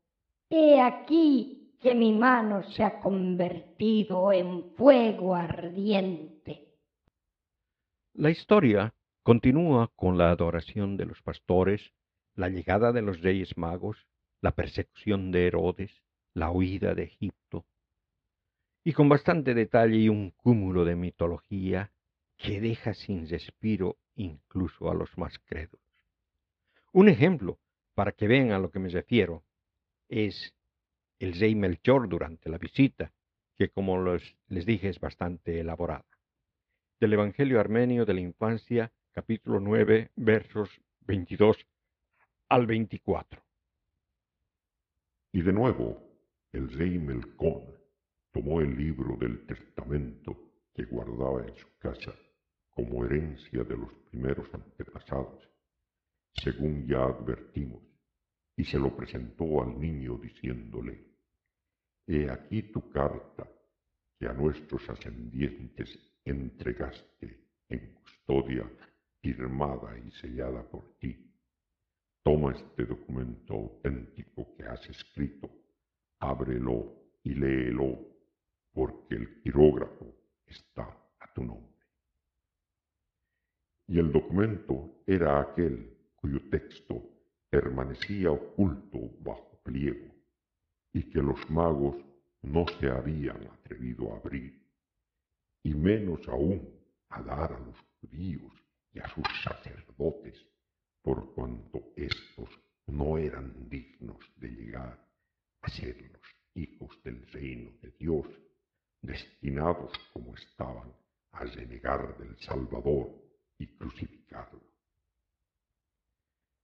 He 0.50 0.82
aquí 0.82 1.76
que 1.82 1.96
mi 1.96 2.14
mano 2.14 2.64
se 2.72 2.84
ha 2.84 3.00
convertido 3.00 4.32
en 4.34 4.72
fuego 4.76 5.36
ardiente. 5.36 6.68
La 8.14 8.30
historia 8.30 8.94
continúa 9.24 9.92
con 9.96 10.18
la 10.18 10.32
adoración 10.32 10.98
de 10.98 11.06
los 11.06 11.22
pastores 11.22 11.94
la 12.36 12.50
llegada 12.50 12.92
de 12.92 13.02
los 13.02 13.22
reyes 13.22 13.58
magos, 13.58 14.08
la 14.42 14.56
persecución 14.56 15.32
de 15.32 15.48
Herodes, 15.48 15.92
la 16.34 16.52
huida 16.52 16.96
de 16.96 17.04
Egipto, 17.04 17.66
y 18.84 18.94
con 18.94 19.10
bastante 19.10 19.54
detalle 19.54 19.98
y 19.98 20.10
un 20.10 20.32
cúmulo 20.32 20.86
de 20.86 20.96
mitología 20.96 21.92
que 22.40 22.62
deja 22.62 22.94
sin 22.94 23.28
respiro 23.28 23.98
incluso 24.16 24.90
a 24.90 24.96
los 24.96 25.16
más 25.18 25.38
crédulos. 25.40 25.86
Un 26.94 27.10
ejemplo, 27.10 27.60
para 27.94 28.14
que 28.14 28.28
vean 28.28 28.52
a 28.52 28.60
lo 28.60 28.72
que 28.72 28.80
me 28.80 28.90
refiero, 28.90 29.44
es 30.08 30.56
el 31.20 31.38
rey 31.38 31.54
Melchor 31.54 32.08
durante 32.08 32.50
la 32.50 32.58
visita, 32.58 33.12
que 33.56 33.70
como 33.70 34.02
les 34.48 34.66
dije 34.66 34.88
es 34.88 35.02
bastante 35.02 35.60
elaborada. 35.60 36.06
Del 37.02 37.14
Evangelio 37.14 37.60
Armenio 37.60 38.06
de 38.06 38.14
la 38.14 38.22
Infancia, 38.22 38.92
capítulo 39.12 39.60
9, 39.60 40.12
versos 40.16 40.70
22 41.02 41.58
al 42.48 42.66
24. 42.66 43.44
Y 45.34 45.42
de 45.42 45.52
nuevo, 45.52 46.02
el 46.54 46.72
rey 46.72 46.98
Melcón 46.98 47.66
tomó 48.32 48.62
el 48.62 48.78
libro 48.78 49.18
del 49.18 49.46
testamento 49.46 50.38
que 50.74 50.86
guardaba 50.86 51.46
en 51.46 51.56
su 51.56 51.68
casa 51.78 52.14
como 52.80 53.04
herencia 53.04 53.62
de 53.66 53.76
los 53.76 53.94
primeros 54.10 54.48
antepasados, 54.54 55.50
según 56.34 56.88
ya 56.88 57.04
advertimos, 57.04 57.84
y 58.56 58.64
se 58.64 58.80
lo 58.80 58.96
presentó 58.96 59.62
al 59.62 59.78
niño 59.78 60.18
diciéndole, 60.18 61.06
He 62.08 62.30
aquí 62.30 62.72
tu 62.72 62.90
carta 62.90 63.46
que 64.18 64.28
a 64.28 64.34
nuestros 64.34 64.90
ascendientes 64.90 65.90
entregaste 66.24 67.50
en 67.68 67.96
custodia 67.96 68.64
firmada 69.22 69.98
y 70.00 70.10
sellada 70.12 70.64
por 70.64 70.98
ti. 71.00 71.36
Toma 72.24 72.54
este 72.54 72.86
documento 72.86 73.56
auténtico 73.56 74.56
que 74.56 74.64
has 74.64 74.90
escrito, 74.90 75.50
ábrelo 76.20 76.96
y 77.24 77.34
léelo, 77.36 78.00
porque 78.72 79.16
el 79.16 79.42
quirógrafo 79.42 80.16
está 80.48 80.84
a 81.20 81.34
tu 81.34 81.44
nombre. 81.44 81.79
Y 83.90 83.98
el 83.98 84.12
documento 84.12 85.02
era 85.08 85.42
aquel 85.42 85.98
cuyo 86.16 86.40
texto 86.52 87.02
permanecía 87.50 88.32
oculto 88.32 89.00
bajo 89.22 89.60
pliego 89.64 90.14
y 90.94 91.10
que 91.10 91.20
los 91.24 91.50
magos 91.50 91.96
no 92.44 92.66
se 92.80 92.88
habían 92.88 93.48
atrevido 93.48 94.14
a 94.14 94.18
abrir, 94.18 94.64
y 95.64 95.74
menos 95.74 96.20
aún 96.28 96.70
a 97.10 97.24
dar 97.24 97.52
a 97.52 97.60
los 97.60 97.76
judíos 98.00 98.54
y 98.94 99.00
a 99.00 99.10
sus 99.10 99.26
sacerdotes, 99.44 100.36
por 101.02 101.34
cuanto 101.34 101.92
éstos 101.96 102.48
no 102.86 103.18
eran 103.18 103.68
dignos 103.70 104.20
de 104.36 104.50
llegar 104.50 105.04
a 105.62 105.70
ser 105.70 106.00
los 106.12 106.22
hijos 106.54 107.04
del 107.04 107.26
reino 107.32 107.72
de 107.82 107.90
Dios, 107.98 108.28
destinados 109.02 109.92
como 110.14 110.36
estaban 110.36 110.94
a 111.32 111.44
renegar 111.44 112.16
del 112.20 112.38
Salvador 112.38 113.29
y 113.60 113.68
crucificarlo. 113.68 114.62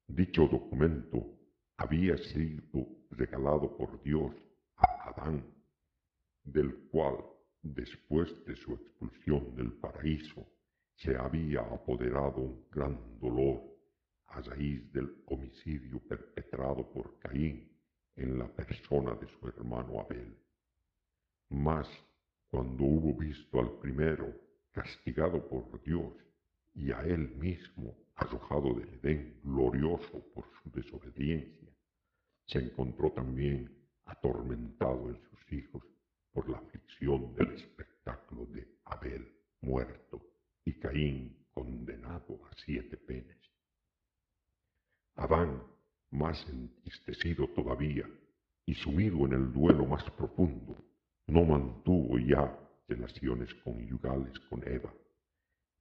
Dicho 0.08 0.48
documento 0.48 1.38
había 1.78 2.18
sido 2.18 2.88
regalado 3.12 3.76
por 3.78 4.02
Dios 4.02 4.34
a 4.78 5.10
Adán, 5.10 5.46
del 6.44 6.74
cual, 6.90 7.18
después 7.62 8.30
de 8.46 8.56
su 8.56 8.74
expulsión 8.74 9.56
del 9.56 9.74
paraíso, 9.74 10.48
se 10.96 11.16
había 11.16 11.62
apoderado 11.62 12.38
un 12.38 12.68
gran 12.72 13.20
dolor 13.20 13.62
a 14.28 14.42
raíz 14.42 14.92
del 14.94 15.24
homicidio 15.28 16.00
perpetrado 16.08 16.90
por 16.92 17.20
Caín 17.20 17.70
en 18.16 18.40
la 18.40 18.48
persona 18.48 19.16
de 19.16 19.28
su 19.28 19.48
hermano 19.48 20.00
Abel. 20.00 20.38
Mas 21.50 21.88
cuando 22.50 22.84
hubo 22.84 23.18
visto 23.18 23.60
al 23.60 23.78
primero 23.80 24.34
castigado 24.72 25.48
por 25.48 25.82
Dios 25.84 26.14
y 26.76 26.92
a 26.92 27.02
él 27.02 27.36
mismo 27.38 27.96
arrojado 28.16 28.74
del 28.74 28.90
Edén 28.96 29.40
glorioso 29.44 30.24
por 30.34 30.46
su 30.62 30.70
desobediencia, 30.72 31.70
se 32.46 32.60
encontró 32.60 33.12
también 33.12 33.72
atormentado 34.06 35.10
en 35.10 35.20
sus 35.30 35.54
hijos 35.54 35.84
por 36.32 36.50
la 36.50 36.58
aflicción 36.58 37.34
del 37.36 37.54
espectáculo 37.54 38.46
de 38.48 38.68
Abel 38.86 39.26
muerto 39.62 40.22
y 40.64 40.74
Caín 40.74 41.48
condenado 41.54 42.46
a 42.46 42.56
siete 42.66 42.98
penes. 42.98 43.38
Adán, 45.16 45.64
más 46.12 46.46
entristecido 46.50 47.48
todavía 47.50 48.06
y 48.66 48.74
sumido 48.76 49.26
en 49.26 49.34
el 49.34 49.54
duelo 49.54 49.86
más 49.86 50.04
profundo, 50.12 50.76
no 51.28 51.46
mantuvo 51.46 52.20
ya 52.20 52.60
relaciones 52.88 53.54
conyugales 53.64 54.38
con 54.50 54.62
Eva, 54.68 54.94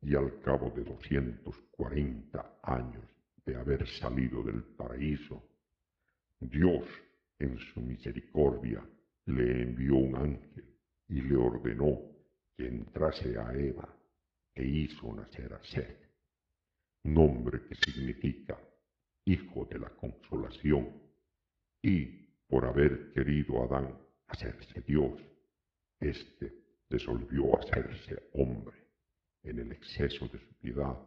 y 0.05 0.14
al 0.14 0.38
cabo 0.40 0.70
de 0.70 0.84
doscientos 0.84 1.57
cuarenta 1.70 2.59
años 2.62 3.05
de 3.44 3.57
haber 3.57 3.86
salido 3.88 4.42
del 4.42 4.62
paraíso, 4.62 5.42
Dios 6.38 6.86
en 7.38 7.59
su 7.59 7.80
misericordia 7.80 8.86
le 9.26 9.62
envió 9.62 9.96
un 9.96 10.14
ángel 10.16 10.64
y 11.09 11.22
le 11.22 11.36
ordenó 11.36 12.00
que 12.55 12.68
entrase 12.68 13.38
a 13.38 13.52
Eva 13.55 13.88
e 14.55 14.64
hizo 14.64 15.12
nacer 15.14 15.52
a 15.55 15.62
Seth, 15.64 16.07
nombre 17.05 17.62
que 17.66 17.74
significa 17.74 18.59
hijo 19.24 19.64
de 19.64 19.78
la 19.78 19.88
consolación, 19.88 21.02
y 21.82 22.05
por 22.46 22.66
haber 22.66 23.11
querido 23.12 23.64
Adán 23.64 23.98
hacerse 24.26 24.82
Dios, 24.82 25.18
éste 25.98 26.52
resolvió 26.90 27.59
hacerse 27.59 28.30
hombre 28.34 28.84
en 29.45 29.59
el 29.59 29.72
exceso 29.72 30.26
de 30.28 30.38
su 30.38 30.55
piedad 30.55 30.99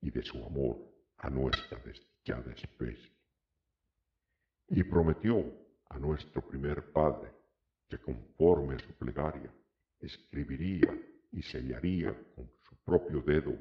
y 0.00 0.10
de 0.10 0.22
su 0.22 0.44
amor 0.44 0.76
a 1.18 1.30
nuestra 1.30 1.78
desdichada 1.78 2.52
especie. 2.52 3.12
Y 4.68 4.82
prometió 4.84 5.44
a 5.88 5.98
nuestro 5.98 6.46
primer 6.46 6.92
padre 6.92 7.30
que 7.88 7.98
conforme 7.98 8.74
a 8.74 8.78
su 8.80 8.92
plegaria 8.94 9.52
escribiría 10.00 10.92
y 11.32 11.42
sellaría 11.42 12.12
con 12.34 12.50
su 12.68 12.76
propio 12.84 13.20
dedo 13.20 13.56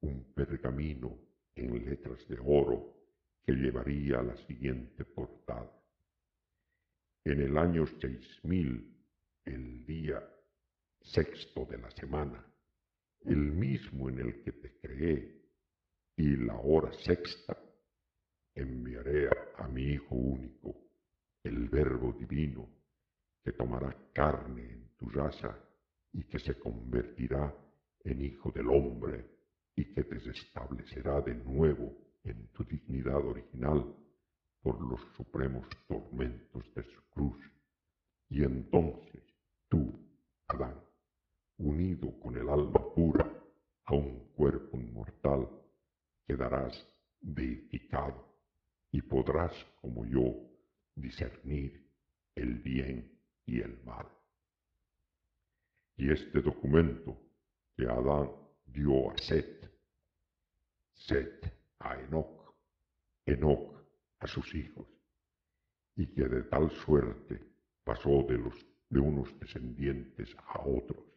un 0.00 0.32
pergamino 0.32 1.18
en 1.54 1.84
letras 1.84 2.26
de 2.28 2.38
oro 2.44 2.94
que 3.44 3.52
llevaría 3.52 4.20
a 4.20 4.22
la 4.22 4.36
siguiente 4.46 5.04
portada. 5.04 5.72
En 7.24 7.40
el 7.40 7.58
año 7.58 7.84
seis 8.00 8.38
mil, 8.44 8.96
el 9.44 9.84
día 9.84 10.22
sexto 11.00 11.64
de 11.64 11.78
la 11.78 11.90
semana, 11.90 12.44
el 13.26 13.52
mismo 13.52 14.08
en 14.08 14.20
el 14.20 14.42
que 14.42 14.52
te 14.52 14.78
creé, 14.78 15.36
y 16.16 16.36
la 16.36 16.56
hora 16.56 16.92
sexta, 17.04 17.56
enviaré 18.54 19.28
a 19.56 19.68
mi 19.68 19.82
Hijo 19.82 20.14
único, 20.14 20.74
el 21.42 21.68
Verbo 21.68 22.12
Divino, 22.12 22.68
que 23.44 23.52
tomará 23.52 23.94
carne 24.12 24.62
en 24.62 24.88
tu 24.96 25.08
raza 25.10 25.56
y 26.12 26.24
que 26.24 26.38
se 26.38 26.54
convertirá 26.58 27.54
en 28.02 28.24
Hijo 28.24 28.50
del 28.50 28.68
Hombre 28.68 29.24
y 29.74 29.92
que 29.92 30.04
te 30.04 30.18
restablecerá 30.18 31.20
de 31.20 31.34
nuevo 31.34 31.92
en 32.24 32.48
tu 32.48 32.64
dignidad 32.64 33.24
original 33.24 33.94
por 34.62 34.80
los 34.80 35.00
supremos 35.16 35.68
tormentos 35.86 36.64
de 36.74 36.82
su 36.82 37.02
cruz. 37.10 37.38
Y 38.28 38.42
entonces 38.42 39.22
tú, 39.68 40.00
Adán, 40.48 40.85
unido 41.58 42.18
con 42.20 42.36
el 42.36 42.48
alma 42.48 42.94
pura 42.94 43.32
a 43.84 43.94
un 43.94 44.32
cuerpo 44.34 44.76
inmortal, 44.78 45.48
quedarás 46.26 46.86
deificado 47.20 48.36
y 48.90 49.00
podrás, 49.02 49.52
como 49.80 50.04
yo, 50.04 50.34
discernir 50.94 51.88
el 52.34 52.58
bien 52.58 53.18
y 53.46 53.60
el 53.60 53.82
mal. 53.84 54.06
Y 55.96 56.10
este 56.10 56.40
documento 56.42 57.16
que 57.76 57.86
Adán 57.86 58.30
dio 58.66 59.10
a 59.10 59.18
Set, 59.18 59.70
Set 60.92 61.52
a 61.78 61.98
Enoch, 62.00 62.54
Enoch 63.24 63.76
a 64.18 64.26
sus 64.26 64.54
hijos, 64.54 64.86
y 65.94 66.06
que 66.14 66.28
de 66.28 66.42
tal 66.44 66.70
suerte 66.70 67.40
pasó 67.84 68.22
de, 68.24 68.38
los, 68.38 68.54
de 68.90 69.00
unos 69.00 69.38
descendientes 69.38 70.34
a 70.48 70.60
otros 70.60 71.15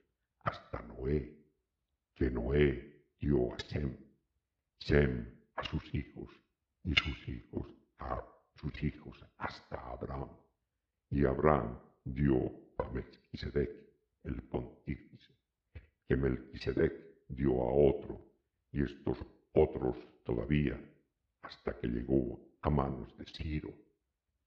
hasta 0.49 0.81
Noé, 0.81 1.37
que 2.15 2.29
Noé 2.31 3.05
dio 3.19 3.53
a 3.53 3.59
Sem, 3.59 3.95
Sem 4.79 5.11
a 5.55 5.63
sus 5.63 5.83
hijos 5.93 6.29
y 6.83 6.95
sus 6.95 7.27
hijos 7.27 7.67
a 7.99 8.23
sus 8.55 8.83
hijos 8.83 9.23
hasta 9.37 9.77
Abraham, 9.91 10.29
y 11.11 11.25
Abraham 11.25 11.77
dio 12.03 12.51
a 12.77 12.89
Melquisedec, 12.89 13.69
el 14.23 14.41
pontífice, 14.43 15.33
que 16.07 16.15
Melquisedec 16.15 16.93
dio 17.27 17.61
a 17.61 17.71
otro, 17.71 18.19
y 18.71 18.83
estos 18.83 19.17
otros 19.53 19.97
todavía, 20.23 20.79
hasta 21.43 21.77
que 21.79 21.87
llegó 21.87 22.39
a 22.61 22.69
manos 22.69 23.15
de 23.17 23.25
Ciro, 23.25 23.73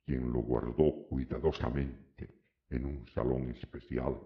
quien 0.04 0.32
lo 0.32 0.40
guardó 0.40 1.06
cuidadosamente 1.08 2.28
en 2.70 2.86
un 2.86 3.06
salón 3.08 3.50
especial 3.50 4.20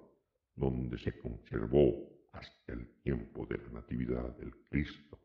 donde 0.56 0.98
se 0.98 1.16
conservó 1.18 1.92
hasta 2.32 2.72
el 2.72 3.00
tiempo 3.02 3.46
de 3.46 3.58
la 3.58 3.68
Natividad 3.68 4.36
del 4.38 4.52
Cristo. 4.68 5.20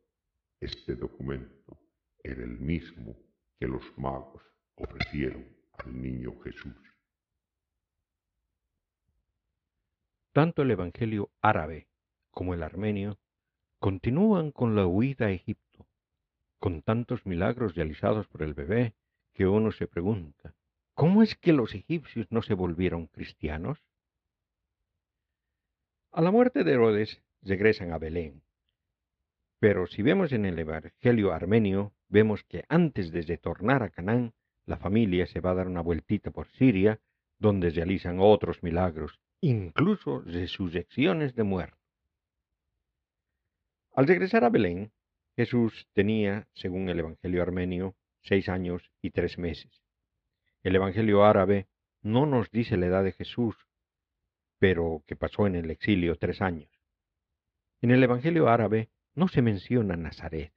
Este 0.59 0.95
documento 0.95 1.79
era 2.23 2.43
el 2.43 2.59
mismo 2.59 3.17
que 3.57 3.67
los 3.67 3.81
magos 3.97 4.43
ofrecieron 4.75 5.47
al 5.79 5.99
niño 5.99 6.39
Jesús. 6.41 6.75
Tanto 10.33 10.61
el 10.61 10.71
Evangelio 10.71 11.31
árabe 11.41 11.87
como 12.29 12.53
el 12.53 12.63
armenio 12.63 13.19
continúan 13.79 14.51
con 14.51 14.75
la 14.75 14.85
huida 14.85 15.25
a 15.25 15.31
Egipto, 15.31 15.87
con 16.59 16.81
tantos 16.83 17.25
milagros 17.25 17.75
realizados 17.75 18.27
por 18.27 18.43
el 18.43 18.53
bebé 18.53 18.93
que 19.33 19.47
uno 19.47 19.71
se 19.71 19.87
pregunta, 19.87 20.53
¿cómo 20.93 21.23
es 21.23 21.35
que 21.35 21.51
los 21.51 21.73
egipcios 21.73 22.27
no 22.29 22.41
se 22.41 22.53
volvieron 22.53 23.07
cristianos? 23.07 23.79
A 26.13 26.21
la 26.21 26.29
muerte 26.29 26.65
de 26.65 26.73
Herodes 26.73 27.21
regresan 27.41 27.93
a 27.93 27.97
Belén. 27.97 28.43
Pero 29.59 29.87
si 29.87 30.01
vemos 30.01 30.33
en 30.33 30.45
el 30.45 30.59
Evangelio 30.59 31.31
armenio, 31.31 31.93
vemos 32.09 32.43
que 32.43 32.65
antes 32.67 33.13
de 33.13 33.21
retornar 33.21 33.81
a 33.81 33.91
Canaán, 33.91 34.33
la 34.65 34.75
familia 34.75 35.25
se 35.25 35.39
va 35.39 35.51
a 35.51 35.55
dar 35.55 35.67
una 35.67 35.79
vueltita 35.79 36.29
por 36.31 36.47
Siria, 36.49 36.99
donde 37.39 37.69
realizan 37.69 38.17
otros 38.19 38.61
milagros, 38.61 39.21
incluso 39.39 40.19
resurrecciones 40.25 41.33
de 41.33 41.43
muertos. 41.43 41.79
Al 43.95 44.05
regresar 44.05 44.43
a 44.43 44.49
Belén, 44.49 44.91
Jesús 45.37 45.87
tenía, 45.93 46.45
según 46.53 46.89
el 46.89 46.99
Evangelio 46.99 47.41
armenio, 47.41 47.95
seis 48.19 48.49
años 48.49 48.91
y 49.01 49.11
tres 49.11 49.37
meses. 49.37 49.81
El 50.61 50.75
Evangelio 50.75 51.23
árabe 51.23 51.67
no 52.01 52.25
nos 52.25 52.51
dice 52.51 52.75
la 52.75 52.87
edad 52.87 53.03
de 53.05 53.13
Jesús, 53.13 53.55
pero 54.61 55.03
que 55.07 55.15
pasó 55.15 55.47
en 55.47 55.55
el 55.55 55.71
exilio 55.71 56.17
tres 56.17 56.39
años. 56.39 56.69
En 57.81 57.89
el 57.89 58.03
Evangelio 58.03 58.47
árabe 58.47 58.89
no 59.15 59.27
se 59.27 59.41
menciona 59.41 59.97
Nazaret. 59.97 60.53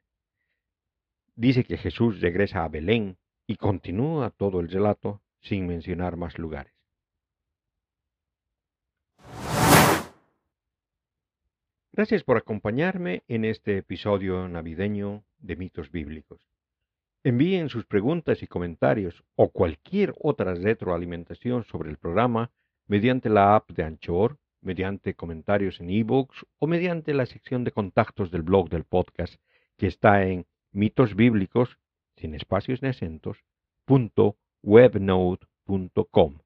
Dice 1.37 1.65
que 1.65 1.79
Jesús 1.79 2.21
regresa 2.21 2.65
a 2.65 2.69
Belén 2.69 3.17
y 3.47 3.57
continúa 3.57 4.29
todo 4.29 4.61
el 4.61 4.69
relato 4.69 5.23
sin 5.41 5.67
mencionar 5.67 6.19
más 6.19 6.39
lugares. 6.39 6.75
Gracias 11.91 12.25
por 12.25 12.37
acompañarme 12.37 13.23
en 13.27 13.47
este 13.47 13.79
episodio 13.79 14.47
navideño 14.49 15.25
de 15.39 15.57
mitos 15.57 15.91
bíblicos. 15.91 16.47
Envíen 17.23 17.71
sus 17.71 17.87
preguntas 17.87 18.43
y 18.43 18.49
comentarios 18.49 19.25
o 19.35 19.49
cualquier 19.49 20.13
otra 20.21 20.53
retroalimentación 20.55 21.65
sobre 21.65 21.89
el 21.89 21.97
programa 21.97 22.51
mediante 22.87 23.29
la 23.29 23.57
app 23.57 23.71
de 23.71 23.85
Anchor 23.85 24.39
mediante 24.61 25.15
comentarios 25.15 25.81
en 25.81 25.91
ebooks 25.91 26.47
o 26.59 26.67
mediante 26.67 27.15
la 27.15 27.27
sección 27.27 27.65
de 27.65 27.73
contactos 27.73 28.31
del 28.31 28.43
blog 28.43 28.71
del 28.71 28.85
podcast 28.85 29.35
que 29.77 29.87
está 29.87 30.25
en 30.25 30.47
mitos 30.73 31.15
bíblicos 31.15 31.79
sin 32.17 32.35
espacios 32.35 32.83
ni 32.83 32.89
acentos 32.89 33.45
punto 33.85 34.39
webnode.com. 34.63 36.39